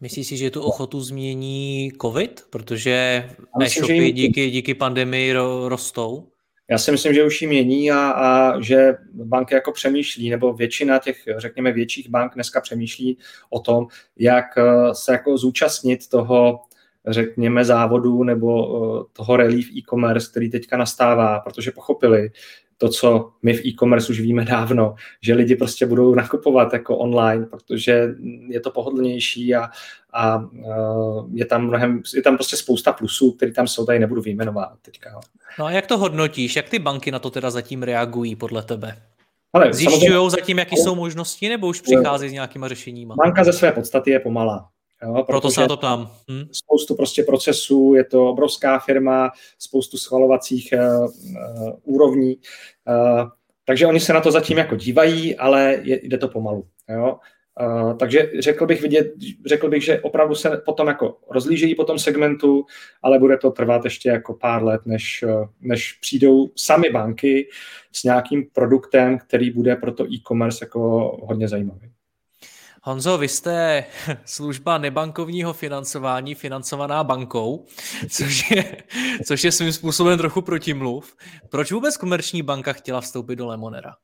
[0.00, 2.42] Myslíš si, že tu ochotu změní COVID?
[2.50, 3.26] Protože
[3.62, 5.32] e-shopy díky, díky pandemii
[5.66, 6.33] rostou?
[6.70, 10.98] Já si myslím, že už ji mění a, a že banky jako přemýšlí, nebo většina
[10.98, 13.18] těch, řekněme, větších bank dneska přemýšlí
[13.50, 13.86] o tom,
[14.18, 16.60] jak eh, se jako zúčastnit toho,
[17.06, 22.30] řekněme, závodu nebo eh, toho relief e-commerce, který teďka nastává, protože pochopili,
[22.78, 27.46] to, co my v e-commerce už víme dávno, že lidi prostě budou nakupovat jako online,
[27.46, 28.08] protože
[28.48, 29.70] je to pohodlnější a,
[30.14, 30.48] a
[31.32, 35.20] je tam mnohem, je tam prostě spousta plusů, které tam jsou, tady nebudu vyjmenovat teďka.
[35.58, 36.56] No a jak to hodnotíš?
[36.56, 38.96] Jak ty banky na to teda zatím reagují podle tebe?
[39.52, 43.14] Ale Zjišťují zatím, jaké jsou možnosti, nebo už přichází s nějakýma řešeníma?
[43.14, 44.68] Banka ze své podstaty je pomalá.
[45.02, 46.10] Jo, Proto se na to ptám.
[46.30, 46.44] Hm?
[46.52, 52.36] Spoustu prostě procesů, je to obrovská firma, spoustu schvalovacích uh, uh, úrovní,
[52.88, 53.28] uh,
[53.66, 56.66] takže oni se na to zatím jako dívají, ale je, jde to pomalu.
[56.88, 57.18] Jo?
[57.60, 59.12] Uh, takže řekl bych, vidět,
[59.46, 62.66] řekl bych, že opravdu se potom jako rozlížejí po tom segmentu,
[63.02, 65.24] ale bude to trvat ještě jako pár let, než,
[65.60, 67.48] než přijdou sami banky
[67.92, 70.80] s nějakým produktem, který bude pro to e-commerce jako
[71.22, 71.90] hodně zajímavý.
[72.86, 73.84] Honzo, vy jste
[74.24, 77.66] služba nebankovního financování financovaná bankou,
[78.10, 78.76] což je,
[79.26, 81.16] což je svým způsobem trochu protimluv.
[81.50, 83.94] Proč vůbec komerční banka chtěla vstoupit do Lemonera?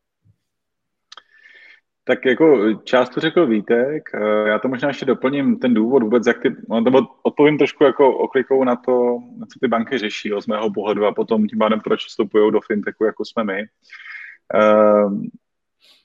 [2.11, 6.27] Tak jako část to řekl Vítek, eh, já to možná ještě doplním ten důvod vůbec,
[6.27, 9.19] jak ty, nebo odpovím trošku jako oklikou na to,
[9.53, 13.05] co ty banky řeší z mého pohledu a potom tím pádem proč vstupují do fintechu,
[13.05, 13.65] jako jsme my.
[15.05, 15.31] Um,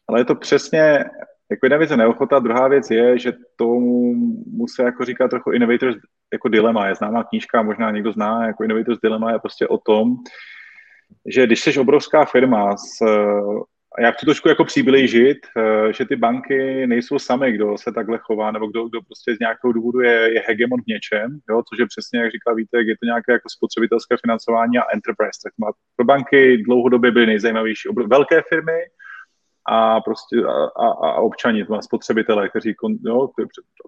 [0.08, 1.06] ale je to přesně
[1.52, 4.14] jako jedna věc je neochota, druhá věc je, že tomu
[4.52, 5.96] musí jako říkat trochu Innovators
[6.34, 6.88] jako dilema.
[6.88, 10.16] Je známá knížka, možná někdo zná, jako Innovators dilema je prostě o tom,
[11.26, 13.06] že když jsi obrovská firma s
[14.00, 15.38] já chci trošku jako přiblížit,
[15.92, 19.74] že ty banky nejsou samé, kdo se takhle chová, nebo kdo, kdo prostě z nějakého
[19.74, 23.06] důvodu je, je hegemon v něčem, jo, což je přesně, jak říká Vítek, je to
[23.06, 25.40] nějaké jako spotřebitelské financování a enterprise.
[25.44, 28.80] Tak má, pro banky dlouhodobě byly nejzajímavější velké firmy,
[29.68, 32.76] a prostě a, a, a občani, to spotřebitelé, kteří,
[33.06, 33.30] jo,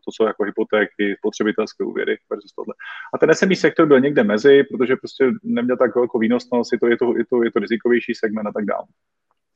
[0.06, 2.74] to jsou jako hypotéky, spotřebitelské úvěry versus tohle.
[3.14, 6.88] A ten SME sektor byl někde mezi, protože prostě neměl tak velkou výnosnost, je to,
[6.88, 8.84] je to, je to, je to rizikovější segment a tak dále.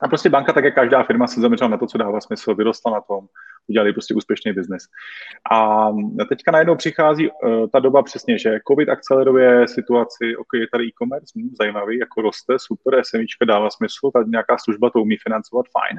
[0.01, 2.91] A prostě banka, tak jak každá firma, se zaměřila na to, co dává smysl, vyrostla
[2.91, 3.25] na tom,
[3.67, 4.83] udělali prostě úspěšný biznis.
[5.51, 5.89] A
[6.29, 11.33] teďka najednou přichází uh, ta doba přesně, že COVID akceleruje situaci, ok, je tady e-commerce,
[11.35, 15.97] hm, zajímavý, jako roste, super, SMIčka dává smysl, tady nějaká služba to umí financovat, fajn.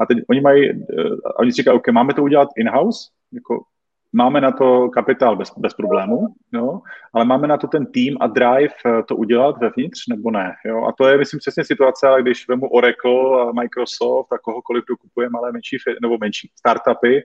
[0.00, 3.64] A teď oni mají, uh, oni říkají, ok, máme to udělat in-house, jako
[4.12, 6.80] máme na to kapitál bez, bez problému, jo,
[7.14, 10.52] ale máme na to ten tým a drive eh, to udělat vevnitř nebo ne.
[10.64, 10.84] Jo.
[10.84, 15.28] A to je, myslím, přesně situace, ale když vemu Oracle Microsoft a kohokoliv, kdo kupuje
[15.30, 17.22] malé menší, nebo menší startupy,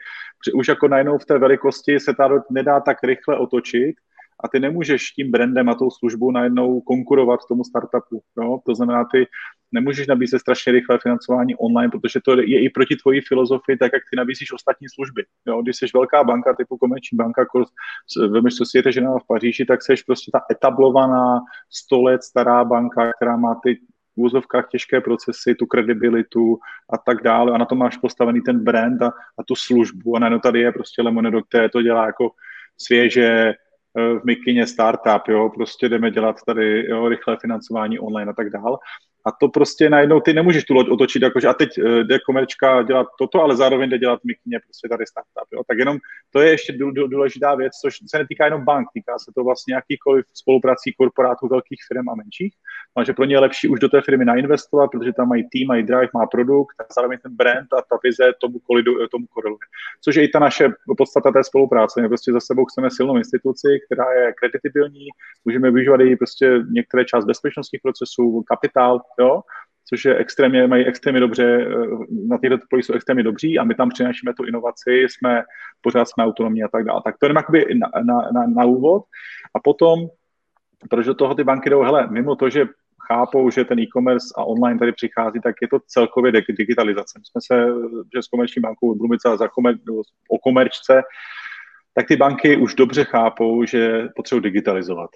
[0.54, 3.96] už jako najednou v té velikosti se ta nedá tak rychle otočit,
[4.44, 8.22] a ty nemůžeš tím brandem a tou službou najednou konkurovat tomu startupu.
[8.42, 8.60] Jo?
[8.66, 9.28] To znamená, ty
[9.72, 14.04] nemůžeš nabízet strašně rychlé financování online, protože to je i proti tvojí filozofii, tak jak
[14.12, 15.24] ty nabízíš ostatní služby.
[15.48, 15.62] Jo?
[15.62, 17.46] Když jsi velká banka typu komerční banka,
[18.30, 21.40] vemeš Societe Generale v Paříži, tak jsi prostě ta etablovaná,
[21.70, 23.76] sto let stará banka, která má ty
[24.16, 26.60] v úzovkách těžké procesy, tu kredibilitu
[26.94, 27.52] a tak dále.
[27.52, 30.16] A na to máš postavený ten brand a, a tu službu.
[30.16, 32.30] A najednou tady je prostě Lemonedo, které to dělá jako
[32.78, 33.54] svěže,
[33.98, 38.80] v Mikině startup, jo, prostě jdeme dělat tady jo, rychlé financování online a tak dál.
[39.28, 42.84] A to prostě najednou ty nemůžeš tu loď otočit, jakože a teď eh, jde komerčka
[42.84, 45.48] dělat toto, ale zároveň jde dělat Mikině prostě tady startup.
[45.54, 45.62] Jo.
[45.68, 45.98] Tak jenom
[46.34, 46.74] to je ještě
[47.08, 51.80] důležitá věc, což se netýká jenom bank, týká se to vlastně jakýkoliv spoluprací korporátů velkých
[51.88, 52.54] firm a menších,
[52.96, 55.68] ale že pro ně je lepší už do té firmy nainvestovat, protože tam mají tým,
[55.68, 59.66] mají drive, má produkt a zároveň ten brand a ta vize tomu, kolidu, tomu koreluje.
[60.04, 62.02] Což je i ta naše podstata té spolupráce.
[62.02, 65.08] My prostě za sebou chceme silnou instituci, která je kreditibilní,
[65.46, 69.42] můžeme využívat i prostě některé část bezpečnostních procesů, kapitál, jo,
[69.90, 71.68] což je extrémně, mají extrémně dobře, eh,
[72.28, 75.44] na tyhle poli jsou extrémně dobří a my tam přinášíme tu inovaci, jsme,
[75.82, 77.02] pořád jsme autonomní a tak dále.
[77.06, 79.04] Tak to je jakoby na, na, na, na úvod
[79.56, 80.00] a potom,
[81.06, 82.66] do toho ty banky jdou, hele, mimo to, že
[83.08, 87.20] chápou, že ten e-commerce a online tady přichází, tak je to celkově digitalizace.
[87.20, 87.66] My jsme se,
[88.16, 89.76] že s komerční bankou mít za komer,
[90.30, 91.02] o komerčce,
[91.94, 95.10] tak ty banky už dobře chápou, že potřebují digitalizovat.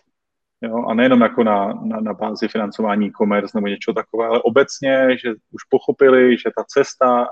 [0.62, 0.86] Jo?
[0.86, 5.30] A nejenom jako na, na, na bázi financování e-commerce nebo něco takového, ale obecně, že
[5.30, 7.28] už pochopili, že ta cesta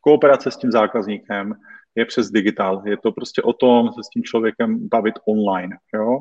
[0.00, 1.54] kooperace s tím zákazníkem
[1.94, 2.82] je přes digitál.
[2.86, 5.76] Je to prostě o tom se s tím člověkem bavit online.
[5.94, 6.20] Jo?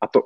[0.00, 0.20] A to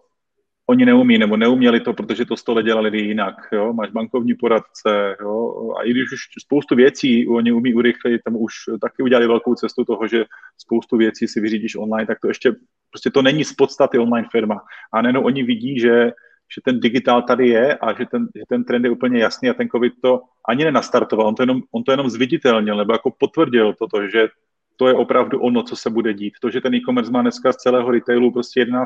[0.68, 3.34] oni neumí nebo neuměli to, protože to stole dělali jinak.
[3.52, 3.72] Jo?
[3.72, 5.72] Máš bankovní poradce jo?
[5.78, 9.84] a i když už spoustu věcí oni umí urychlit, tam už taky udělali velkou cestu
[9.84, 10.24] toho, že
[10.58, 12.54] spoustu věcí si vyřídíš online, tak to ještě
[12.90, 14.60] prostě to není z podstaty online firma.
[14.92, 16.12] A nejenom oni vidí, že
[16.54, 19.54] že ten digitál tady je a že ten, že ten trend je úplně jasný a
[19.54, 23.74] ten COVID to ani nenastartoval, on to jenom, on to jenom zviditelnil nebo jako potvrdil
[23.74, 24.28] toto, že
[24.76, 26.34] to je opravdu ono, co se bude dít.
[26.40, 28.84] To, že ten e-commerce má dneska z celého retailu prostě 11%,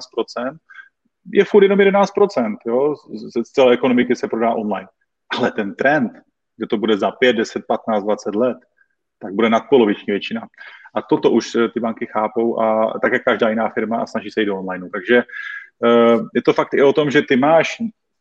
[1.33, 4.89] je furt jenom 11%, jo, z, z celé ekonomiky se prodá online.
[5.39, 6.13] ale ten trend,
[6.61, 8.59] že to bude za 5, 10, 15, 20 let,
[9.19, 10.47] tak bude nadpoloviční většina.
[10.95, 14.31] A toto už eh, ty banky chápou a tak jak každá jiná firma a snaží
[14.31, 14.89] se jít do online.
[14.93, 15.23] Takže
[15.79, 17.77] uh, je to fakt i o tom, že ty máš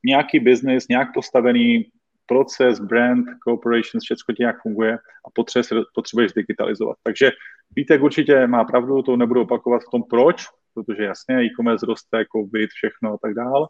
[0.05, 1.85] nějaký biznis, nějak postavený
[2.25, 4.93] proces, brand, corporations, všechno ti nějak funguje
[5.25, 6.97] a potřebuješ, potřebuješ digitalizovat.
[7.03, 7.31] Takže
[7.75, 12.69] Vítek určitě má pravdu, to nebudu opakovat v tom proč, protože jasně, e-commerce roste, covid,
[12.69, 13.67] všechno a tak dál,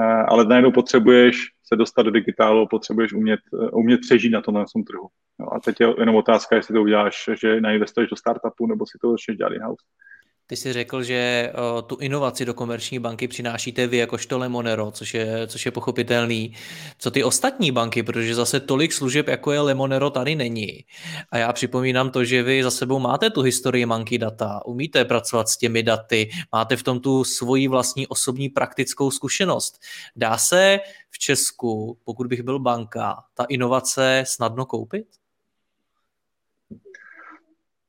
[0.00, 3.40] eh, ale najednou potřebuješ se dostat do digitálu, potřebuješ umět,
[3.72, 5.08] umět přežít na tom, na tom trhu.
[5.40, 8.98] No a teď je jenom otázka, jestli to uděláš, že nainvestuješ do startupu, nebo si
[9.00, 9.84] to začneš dělat in-house.
[10.52, 15.14] Ty jsi řekl, že uh, tu inovaci do komerční banky přinášíte vy jakožto Lemonero, což
[15.14, 16.54] je, což je pochopitelný.
[16.98, 20.84] Co ty ostatní banky, protože zase tolik služeb, jako je Lemonero, tady není.
[21.30, 25.48] A já připomínám to, že vy za sebou máte tu historii Monkey Data, umíte pracovat
[25.48, 29.80] s těmi daty, máte v tom tu svoji vlastní osobní praktickou zkušenost.
[30.16, 30.80] Dá se
[31.10, 35.06] v Česku, pokud bych byl banka, ta inovace snadno koupit?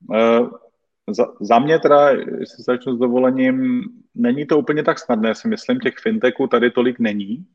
[0.07, 0.62] Uh,
[1.09, 3.83] za, za mě teda, jestli začnu s dovolením,
[4.15, 7.45] není to úplně tak snadné, si myslím, těch fintechů tady tolik není,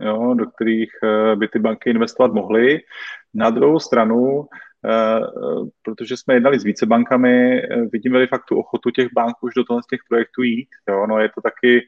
[0.00, 2.80] jo, do kterých uh, by ty banky investovat mohly.
[3.34, 9.08] Na druhou stranu, uh, protože jsme jednali s více bankami, vidíme fakt tu ochotu těch
[9.12, 10.68] bank už do toho z těch projektů jít.
[10.88, 11.82] Jo, no je to taky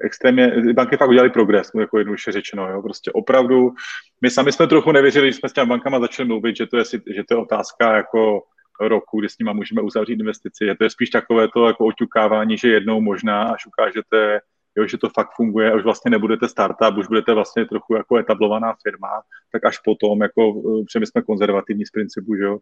[0.00, 3.72] extrémně, banky fakt udělali progres, jako jednoduše řečeno, jo, prostě opravdu,
[4.20, 6.84] my sami jsme trochu nevěřili, když jsme s těmi bankama začali mluvit, že to je,
[7.14, 8.42] že to je otázka jako
[8.80, 10.64] roku, kdy s nimi můžeme uzavřít investici.
[10.64, 14.40] Je to je spíš takové to jako oťukávání, že jednou možná, až ukážete,
[14.76, 18.74] jo, že to fakt funguje, už vlastně nebudete startup, už budete vlastně trochu jako etablovaná
[18.82, 22.58] firma, tak až potom, jako, protože my jsme konzervativní z principu, že jo,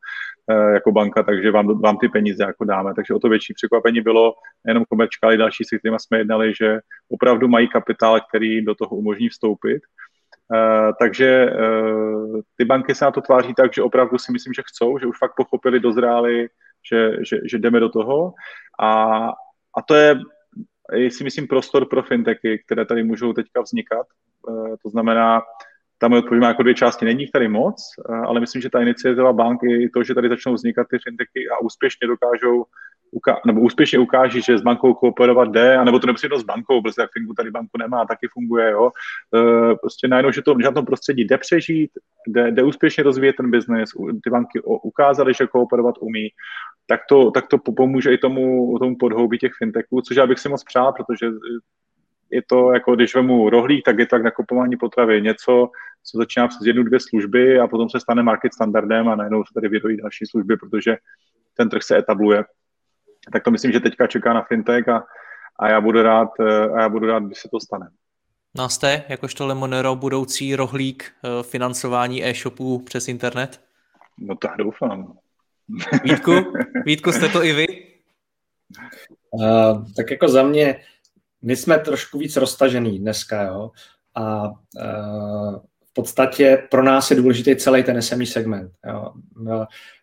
[0.51, 2.95] e, jako banka, takže vám, vám ty peníze jako dáme.
[2.95, 4.35] Takže o to větší překvapení bylo
[4.65, 8.97] nejenom komerčka, ale další, se kterými jsme jednali, že opravdu mají kapitál, který do toho
[8.97, 9.83] umožní vstoupit.
[10.53, 14.63] Uh, takže uh, ty banky se na to tváří tak, že opravdu si myslím, že
[14.67, 16.49] chcou, že už fakt pochopili, dozráli,
[16.93, 18.33] že, že, že jdeme do toho.
[18.81, 19.21] A,
[19.77, 20.21] a to je,
[21.11, 24.07] si myslím, prostor pro fintechy, které tady můžou teďka vznikat.
[24.49, 25.43] Uh, to znamená,
[26.01, 27.83] tam odpovíme jako dvě části, není jich tady moc,
[28.27, 32.07] ale myslím, že ta iniciativa banky, to, že tady začnou vznikat ty fintechy a úspěšně
[32.09, 32.65] dokážou
[33.13, 36.95] uka- nebo úspěšně ukáží, že s bankou kooperovat jde, anebo to nemusí s bankou, protože
[36.99, 38.91] jak Fingu tady banku nemá, taky funguje, jo.
[39.37, 41.91] E, prostě najednou, že to v žádném prostředí jde přežít,
[42.27, 43.91] jde, jde úspěšně rozvíjet ten biznes,
[44.25, 46.29] ty banky ukázaly, že kooperovat umí,
[46.87, 50.49] tak to, tak to pomůže i tomu, tomu podhoubí těch fintechů, což já bych si
[50.49, 51.27] moc přál, protože
[52.31, 55.23] je to jako, když vemu rohlík, tak je to jak nakupování potravy.
[55.23, 55.71] Něco,
[56.03, 59.55] co začíná přes jednu, dvě služby a potom se stane market standardem a najednou se
[59.55, 60.97] tady vyrojí další služby, protože
[61.57, 62.45] ten trh se etabluje
[63.33, 65.05] tak to myslím, že teďka čeká na fintech a,
[65.59, 67.91] a já budu rád, eh, a já budu rád, když se to stane.
[68.57, 73.61] No jste, jakožto Lemonero, budoucí rohlík eh, financování e-shopů přes internet?
[74.19, 75.19] No tak doufám.
[76.05, 76.33] Vítku,
[76.85, 77.67] Vítku, jste to i vy?
[79.31, 80.81] Uh, tak jako za mě,
[81.43, 83.71] my jsme trošku víc roztažený dneska, jo,
[84.15, 85.57] a uh,
[85.91, 88.73] v podstatě pro nás je důležitý celý ten SME segment.
[88.87, 89.13] Jo.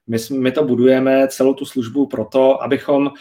[0.07, 3.11] My, my to budujeme, celou tu službu proto, abychom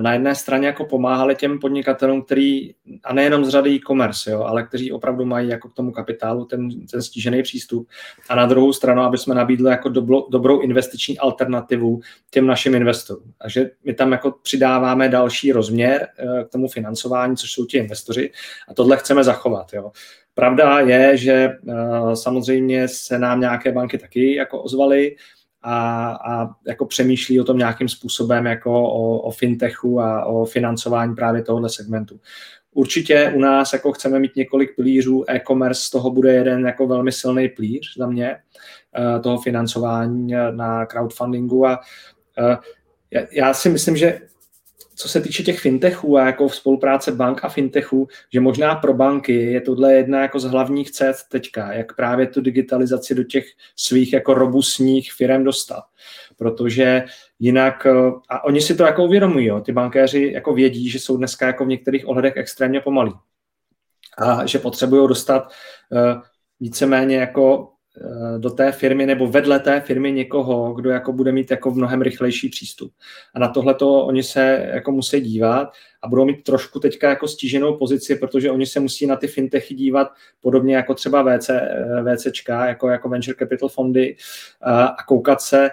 [0.00, 4.62] na jedné straně jako pomáhali těm podnikatelům, který, a nejenom z řady e-commerce, jo, ale
[4.62, 7.88] kteří opravdu mají jako k tomu kapitálu ten, ten stížený přístup.
[8.28, 12.00] A na druhou stranu, aby jsme nabídli jako dobro, dobrou investiční alternativu
[12.30, 13.32] těm našim investorům.
[13.42, 18.30] Takže my tam jako přidáváme další rozměr eh, k tomu financování, což jsou ti investoři
[18.68, 19.72] a tohle chceme zachovat.
[19.72, 19.90] Jo.
[20.34, 25.16] Pravda je, že uh, samozřejmě se nám nějaké banky taky jako ozvaly
[25.62, 31.14] a, a jako přemýšlí o tom nějakým způsobem jako o, o fintechu a o financování
[31.14, 32.20] právě tohoto segmentu.
[32.74, 37.12] Určitě u nás jako chceme mít několik pilířů, e-commerce z toho bude jeden jako velmi
[37.12, 38.36] silný plíř za mě,
[38.98, 41.80] uh, toho financování na crowdfundingu a
[43.10, 44.20] já, já si myslím, že
[44.98, 48.94] co se týče těch fintechů a jako v spolupráce bank a fintechů, že možná pro
[48.94, 53.44] banky je tohle jedna jako z hlavních cest teďka, jak právě tu digitalizaci do těch
[53.76, 55.82] svých jako robustních firm dostat.
[56.36, 57.04] Protože
[57.38, 61.16] jinak, eh, a oni si to jako uvědomují, jo, ty bankéři jako vědí, že jsou
[61.16, 63.12] dneska jako v některých ohledech extrémně pomalí
[64.18, 65.52] a že potřebují dostat
[65.90, 66.22] uh,
[66.60, 67.72] víceméně jako
[68.38, 72.48] do té firmy nebo vedle té firmy někoho, kdo jako bude mít jako mnohem rychlejší
[72.48, 72.92] přístup.
[73.34, 75.72] A na tohle to oni se jako musí dívat
[76.02, 79.74] a budou mít trošku teďka jako stíženou pozici, protože oni se musí na ty fintechy
[79.74, 80.08] dívat
[80.40, 85.68] podobně jako třeba VC, eh, VCčka, jako, jako venture capital fondy eh, a koukat se,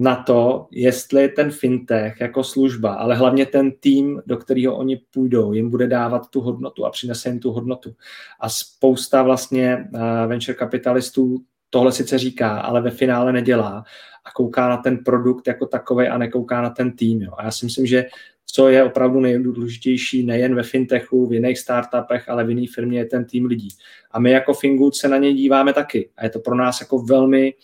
[0.00, 5.52] na to, jestli ten fintech jako služba, ale hlavně ten tým, do kterého oni půjdou,
[5.52, 7.94] jim bude dávat tu hodnotu a přinese jim tu hodnotu.
[8.40, 9.88] A spousta vlastně
[10.26, 11.38] venture kapitalistů
[11.70, 13.84] tohle sice říká, ale ve finále nedělá
[14.24, 17.22] a kouká na ten produkt jako takový a nekouká na ten tým.
[17.22, 17.32] Jo.
[17.38, 18.06] A já si myslím, že
[18.46, 23.04] co je opravdu nejdůležitější nejen ve fintechu, v jiných startupech, ale v jiné firmě je
[23.04, 23.68] ten tým lidí.
[24.10, 26.10] A my jako Fingood se na něj díváme taky.
[26.16, 27.54] A je to pro nás jako velmi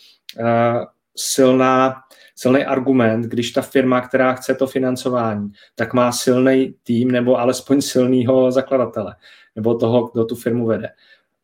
[0.41, 0.47] uh,
[1.17, 1.95] silná,
[2.35, 7.81] silný argument, když ta firma, která chce to financování, tak má silný tým nebo alespoň
[7.81, 9.17] silného zakladatele
[9.57, 10.89] nebo toho, kdo tu firmu vede.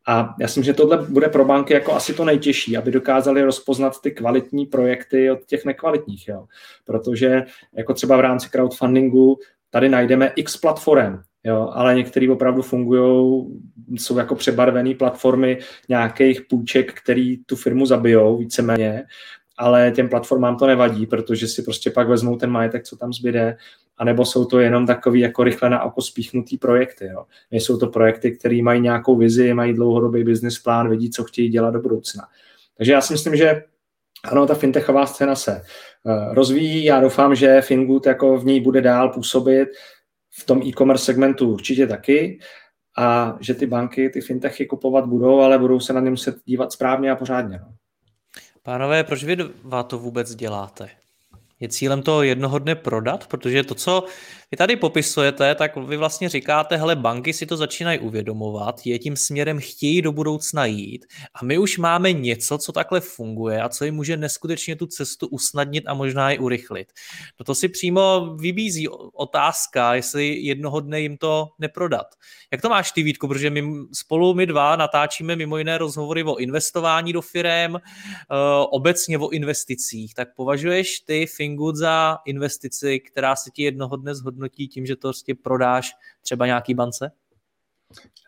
[0.07, 3.43] A já si myslím, že tohle bude pro banky jako asi to nejtěžší, aby dokázali
[3.43, 6.27] rozpoznat ty kvalitní projekty od těch nekvalitních.
[6.27, 6.45] Jo.
[6.85, 7.43] Protože
[7.73, 9.39] jako třeba v rámci crowdfundingu
[9.69, 13.45] tady najdeme x platform, jo, ale některé opravdu fungují,
[13.89, 19.03] jsou jako přebarvené platformy nějakých půjček, který tu firmu zabijou víceméně
[19.61, 23.57] ale těm platformám to nevadí, protože si prostě pak vezmou ten majetek, co tam zbyde,
[24.01, 27.05] anebo jsou to jenom takový jako rychle na oko spíchnutý projekty.
[27.05, 27.25] Jo.
[27.51, 31.71] Nejsou to projekty, které mají nějakou vizi, mají dlouhodobý business plán, vidí, co chtějí dělat
[31.71, 32.23] do budoucna.
[32.77, 33.63] Takže já si myslím, že
[34.23, 35.61] ano, ta fintechová scéna se
[36.03, 36.85] uh, rozvíjí.
[36.85, 39.69] Já doufám, že Fingood jako v ní bude dál působit
[40.29, 42.39] v tom e-commerce segmentu určitě taky
[42.97, 46.71] a že ty banky ty fintechy kupovat budou, ale budou se na ně muset dívat
[46.71, 47.59] správně a pořádně.
[47.59, 47.73] No.
[48.63, 51.00] Pánové, proč vy dva to vůbec děláte?
[51.61, 53.27] Je cílem to jednoho dne prodat?
[53.27, 54.05] Protože to, co
[54.51, 59.15] vy tady popisujete, tak vy vlastně říkáte, hele, banky si to začínají uvědomovat, je tím
[59.15, 63.85] směrem chtějí do budoucna jít a my už máme něco, co takhle funguje a co
[63.85, 66.87] jim může neskutečně tu cestu usnadnit a možná i urychlit.
[67.39, 72.07] No to si přímo vybízí otázka, jestli jednoho dne jim to neprodat.
[72.51, 76.35] Jak to máš ty, Vítku, protože my spolu my dva natáčíme mimo jiné rozhovory o
[76.35, 77.81] investování do firem, eh,
[78.71, 84.40] obecně o investicích, tak považuješ ty Fingood za investici, která se ti jednoho dne zhodnotí
[84.41, 87.11] zhodnotí tím, že to prostě prodáš třeba nějaký bance?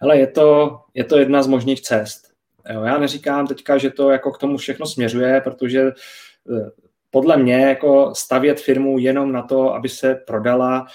[0.02, 2.34] Hele, je to, je to jedna z možných cest.
[2.74, 6.70] Jo, já neříkám teďka, že to jako k tomu všechno směřuje, protože eh,
[7.10, 10.86] podle mě jako stavět firmu jenom na to, aby se prodala,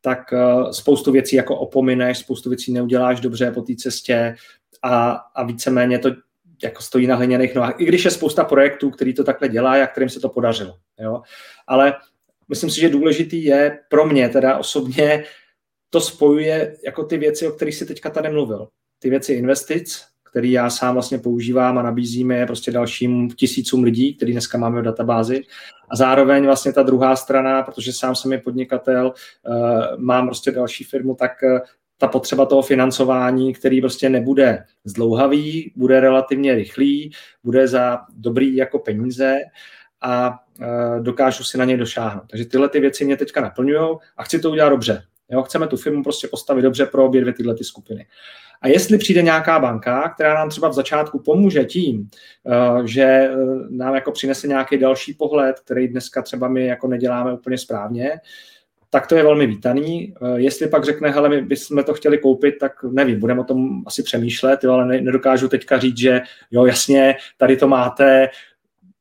[0.00, 4.36] tak eh, spoustu věcí jako opomineš, spoustu věcí neuděláš dobře po té cestě
[4.82, 6.10] a, a víceméně to
[6.62, 7.80] jako stojí na hliněných nohách.
[7.80, 10.74] I když je spousta projektů, který to takhle dělá a kterým se to podařilo.
[10.98, 11.22] Jo?
[11.66, 11.94] Ale
[12.48, 15.24] myslím si, že důležitý je pro mě teda osobně
[15.90, 18.68] to spojuje jako ty věci, o kterých si teďka tady mluvil.
[18.98, 24.14] Ty věci investic, který já sám vlastně používám a nabízíme je prostě dalším tisícům lidí,
[24.14, 25.42] který dneska máme v databázi.
[25.90, 29.12] A zároveň vlastně ta druhá strana, protože sám jsem je podnikatel,
[29.48, 29.54] uh,
[29.96, 31.58] mám prostě další firmu, tak uh,
[31.98, 37.12] ta potřeba toho financování, který prostě nebude zdlouhavý, bude relativně rychlý,
[37.44, 39.38] bude za dobrý jako peníze
[40.00, 42.24] a e, dokážu si na něj došáhnout.
[42.30, 45.02] Takže tyhle ty věci mě teďka naplňují a chci to udělat dobře.
[45.30, 48.06] Jo, chceme tu firmu prostě postavit dobře pro obě dvě tyhle ty skupiny.
[48.62, 52.10] A jestli přijde nějaká banka, která nám třeba v začátku pomůže tím,
[52.46, 53.30] e, že e,
[53.70, 58.20] nám jako přinese nějaký další pohled, který dneska třeba my jako neděláme úplně správně,
[58.90, 60.14] tak to je velmi vítaný.
[60.36, 64.02] Jestli pak řekne, hele, my bychom to chtěli koupit, tak nevím, budeme o tom asi
[64.02, 66.20] přemýšlet, jo, ale nedokážu teďka říct, že
[66.50, 68.28] jo, jasně, tady to máte,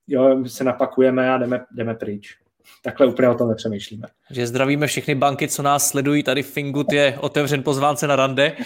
[0.07, 2.37] jo, se napakujeme a jdeme, jdeme pryč.
[2.83, 4.07] Takhle úplně o tom nepřemýšlíme.
[4.31, 6.23] Že zdravíme všechny banky, co nás sledují.
[6.23, 8.57] Tady Fingut je otevřen pozvánce na rande.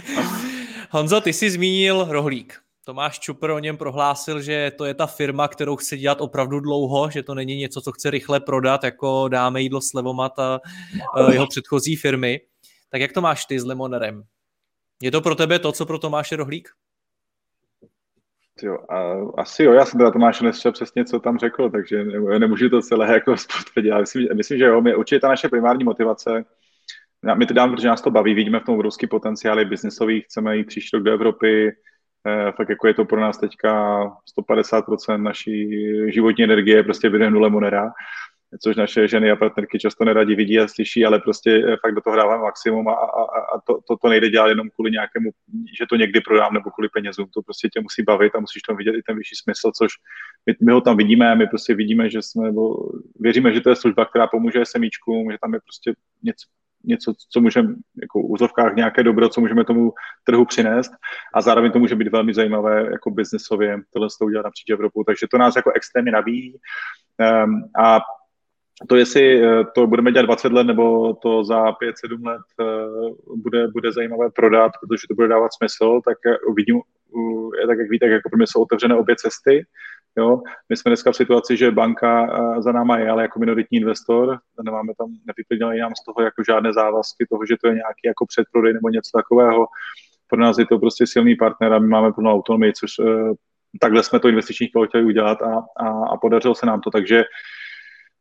[0.90, 2.60] Honzo, ty jsi zmínil rohlík.
[2.84, 7.10] Tomáš Čupr o něm prohlásil, že to je ta firma, kterou chce dělat opravdu dlouho,
[7.10, 10.60] že to není něco, co chce rychle prodat, jako dáme jídlo s Levomat a
[11.30, 12.40] jeho předchozí firmy.
[12.90, 14.22] Tak jak to máš ty s Lemonerem?
[15.02, 16.68] Je to pro tebe to, co pro Tomáše Rohlík?
[18.62, 22.38] Jo, a, asi jo, já jsem teda Tomáš neslyšel přesně, co tam řekl, takže ne,
[22.38, 25.84] nemůžu to celé jako potvrdit, ale myslím, myslím, že jo, my, určitě ta naše primární
[25.84, 26.44] motivace,
[27.34, 30.64] my to dáme, protože nás to baví, vidíme v tom obrovský potenciály biznisový, chceme jít
[30.64, 31.68] příští rok do Evropy,
[32.26, 35.70] eh, fakt jako je to pro nás teďka 150% naší
[36.12, 37.92] životní energie, prostě během nule monera
[38.62, 42.00] což naše ženy a partnerky často neradi vidí a slyší, ale prostě eh, fakt do
[42.00, 43.22] toho dáváme maximum a, a,
[43.56, 45.30] a to, to, to nejde dělat jenom kvůli nějakému,
[45.78, 48.76] že to někdy prodám nebo kvůli penězům, to prostě tě musí bavit a musíš tam
[48.76, 49.92] vidět i ten vyšší smysl, což
[50.46, 52.76] my, my ho tam vidíme, my prostě vidíme, že jsme, nebo
[53.20, 56.46] věříme, že to je služba, která pomůže semíčkům, že tam je prostě něco,
[56.86, 59.92] něco, co můžeme, jako v úzovkách nějaké dobro, co můžeme tomu
[60.24, 60.92] trhu přinést.
[61.34, 65.26] A zároveň to může být velmi zajímavé jako biznesově tohle to udělat napříč Evropu, takže
[65.30, 66.54] to nás jako extrémně nabíjí
[67.44, 68.00] um, a
[68.88, 72.64] to, jestli eh, to budeme dělat 20 let nebo to za 5-7 let eh,
[73.36, 76.80] bude, bude zajímavé prodat, protože to bude dávat smysl, tak eh, vidím,
[77.66, 79.66] tak jak víte, jako pro mě jsou otevřené obě cesty.
[80.18, 80.40] Jo?
[80.68, 82.28] My jsme dneska v situaci, že banka
[82.60, 86.72] za náma je, ale jako minoritní investor, nemáme tam, nevyplnili nám z toho jako žádné
[86.72, 89.66] závazky toho, že to je nějaký jako předprodej nebo něco takového.
[90.28, 92.90] Pro nás je to prostě silný partner a my máme plnou autonomii, což
[93.80, 97.24] takhle jsme to investiční chtěli udělat a, a, a podařilo se nám to, takže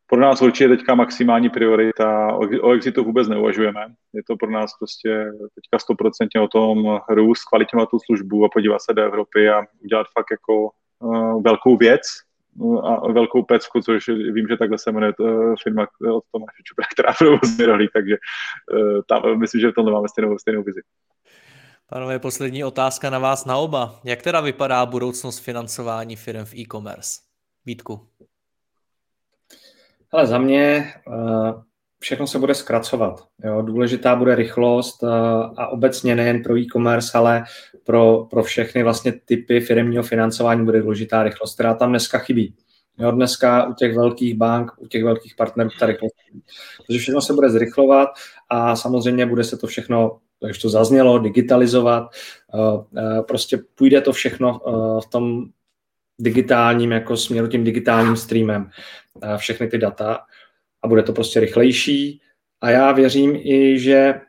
[0.07, 3.85] pro nás určitě teďka maximální priorita, o exitu vůbec neuvažujeme.
[4.13, 5.25] Je to pro nás prostě
[5.55, 10.07] teďka stoprocentně o tom růst, kvalitňovat tu službu a podívat se do Evropy a udělat
[10.13, 12.01] fakt jako uh, velkou věc
[12.83, 17.13] a velkou pecku, což vím, že takhle se jmenuje uh, firma od Tomáše Čupra, která
[17.17, 20.81] provozuje rohlík, takže uh, tam myslím, že v tomhle máme stejnou, stejnou vizi.
[21.89, 23.99] Panové, poslední otázka na vás na oba.
[24.03, 27.21] Jak teda vypadá budoucnost financování firm v e-commerce?
[27.65, 28.14] Vítku.
[30.11, 31.53] Ale za mě eh,
[31.99, 33.23] všechno se bude zkracovat.
[33.43, 33.61] Jo.
[33.61, 35.07] Důležitá bude rychlost eh,
[35.57, 37.43] a obecně nejen pro e-commerce, ale
[37.83, 42.55] pro, pro všechny vlastně typy firmního financování bude důležitá rychlost, která tam dneska chybí.
[42.97, 46.13] Jo, dneska u těch velkých bank, u těch velkých partnerů ta rychlost.
[46.87, 48.09] Takže všechno se bude zrychlovat
[48.49, 52.03] a samozřejmě bude se to všechno takže to zaznělo, digitalizovat.
[52.53, 54.61] Eh, prostě půjde to všechno
[55.05, 55.45] v tom
[56.19, 58.69] digitálním jako směru, tím digitálním streamem,
[59.37, 60.19] všechny ty data
[60.81, 62.21] a bude to prostě rychlejší.
[62.61, 64.21] A já věřím i, že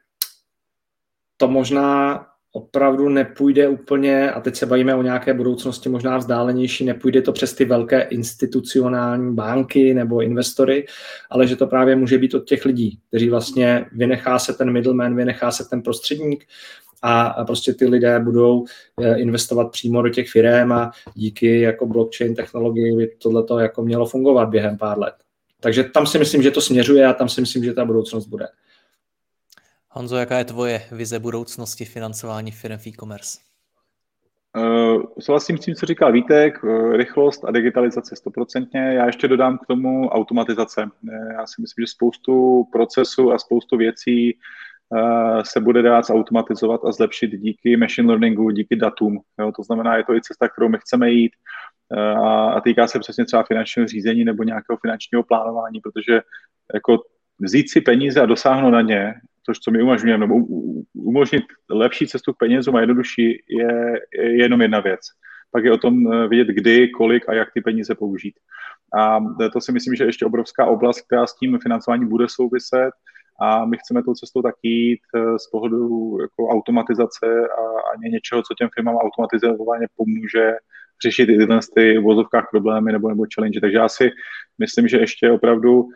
[1.37, 7.23] to možná opravdu nepůjde úplně, a teď se bavíme o nějaké budoucnosti možná vzdálenější, nepůjde
[7.23, 10.87] to přes ty velké institucionální banky nebo investory,
[11.31, 15.17] ale že to právě může být od těch lidí, kteří vlastně vynechá se ten middleman,
[15.17, 16.47] vynechá se ten prostředník
[17.03, 18.65] a prostě ty lidé budou
[19.01, 24.07] eh, investovat přímo do těch firm a díky jako blockchain technologii by tohleto jako mělo
[24.07, 25.15] fungovat během pár let.
[25.61, 28.49] Takže tam si myslím, že to směřuje a tam si myslím, že ta budoucnost bude.
[29.91, 33.39] Honzo, jaká je tvoje vize budoucnosti financování firm v e-commerce?
[34.57, 38.81] Uh, souhlasím s tím, co říkal Vítek, uh, rychlost a digitalizace stoprocentně.
[38.81, 40.89] Já ještě dodám k tomu automatizace.
[41.33, 44.41] Já si myslím, že spoustu procesů a spoustu věcí uh,
[45.43, 49.21] se bude dát zautomatizovat a zlepšit díky machine learningu, díky datům.
[49.41, 51.33] Jo, to znamená, je to i cesta, kterou my chceme jít
[51.97, 56.21] a, a týká se přesně třeba finančního řízení nebo nějakého finančního plánování, protože
[56.75, 56.99] jako
[57.41, 59.15] vzít si peníze a dosáhnout na ně
[59.47, 60.35] což co my umožňujeme, nebo
[60.95, 65.01] umožnit lepší cestu k penězům a jednodušší je, je jenom jedna věc.
[65.51, 68.35] Pak je o tom eh, vědět, kdy, kolik a jak ty peníze použít.
[68.99, 69.19] A
[69.53, 72.91] to si myslím, že je ještě obrovská oblast, která s tím financováním bude souviset
[73.41, 77.27] a my chceme tou cestou tak jít eh, z pohledu jako automatizace
[77.59, 80.53] a, a něčeho, co těm firmám automatizovaně pomůže
[81.03, 83.61] řešit i tyhle ty vozovkách problémy nebo, nebo challenge.
[83.61, 84.11] Takže já si
[84.59, 85.89] myslím, že ještě opravdu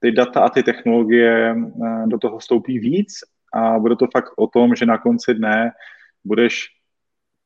[0.00, 3.12] ty data a ty technologie eh, do toho vstoupí víc
[3.54, 5.70] a bude to fakt o tom, že na konci dne
[6.24, 6.79] budeš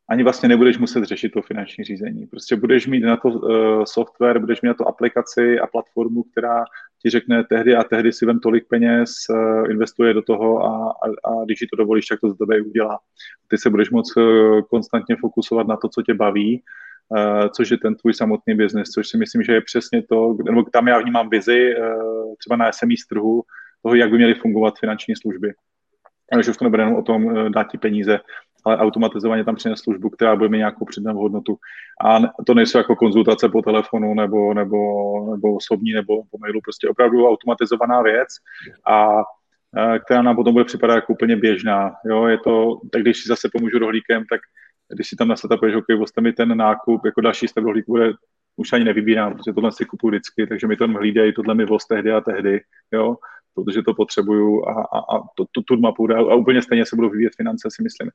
[0.09, 2.27] ani vlastně nebudeš muset řešit to finanční řízení.
[2.27, 6.65] Prostě budeš mít na to uh, software, budeš mít na to aplikaci a platformu, která
[7.03, 11.31] ti řekne tehdy a tehdy si vem tolik peněz, uh, investuje do toho a, a,
[11.31, 12.99] a když ti to dovolíš, tak to z tebe udělá.
[13.49, 16.63] Ty se budeš moct uh, konstantně fokusovat na to, co tě baví
[17.09, 20.63] Uh, což je ten tvůj samotný biznis, což si myslím, že je přesně to, nebo
[20.63, 23.43] tam já vnímám vizi uh, třeba na SME z trhu,
[23.83, 25.53] toho, jak by měly fungovat finanční služby.
[26.33, 28.21] Takže už to nebude jenom o tom dát ti peníze,
[28.65, 31.57] ale automatizovaně tam přinést službu, která bude mít nějakou přidanou hodnotu.
[32.05, 34.77] A to nejsou jako konzultace po telefonu nebo, nebo,
[35.31, 38.29] nebo osobní nebo po mailu, prostě opravdu automatizovaná věc
[38.87, 39.09] a
[40.05, 41.93] která nám potom bude připadat jako úplně běžná.
[42.07, 44.41] Jo, je to, tak když si zase pomůžu rohlíkem, tak
[44.95, 48.13] když si tam nasetapuješ, OK, vlastně mi ten nákup, jako další stav rohlík bude
[48.57, 51.87] už ani nevybírám, protože tohle si kupuju vždycky, takže mi to hlídají, tohle mi voz
[51.87, 52.61] tehdy a tehdy,
[52.93, 53.17] jo,
[53.55, 56.97] protože to potřebuju a, a, a to, to, tu mapu a, a úplně stejně se
[56.97, 58.11] budou vyvíjet finance, si myslím.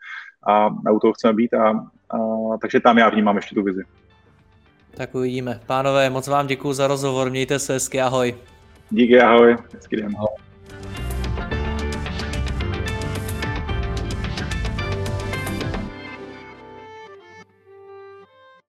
[0.48, 1.70] A, a u toho chceme být a,
[2.10, 2.18] a
[2.62, 3.82] takže tam já vnímám ještě tu vizi.
[4.98, 5.60] Tak uvidíme.
[5.66, 8.36] Pánové, moc vám děkuji za rozhovor, mějte se hezky, ahoj.
[8.90, 9.58] Díky, ahoj.
[9.74, 10.16] Hezký den.
[10.18, 10.49] Ahoj.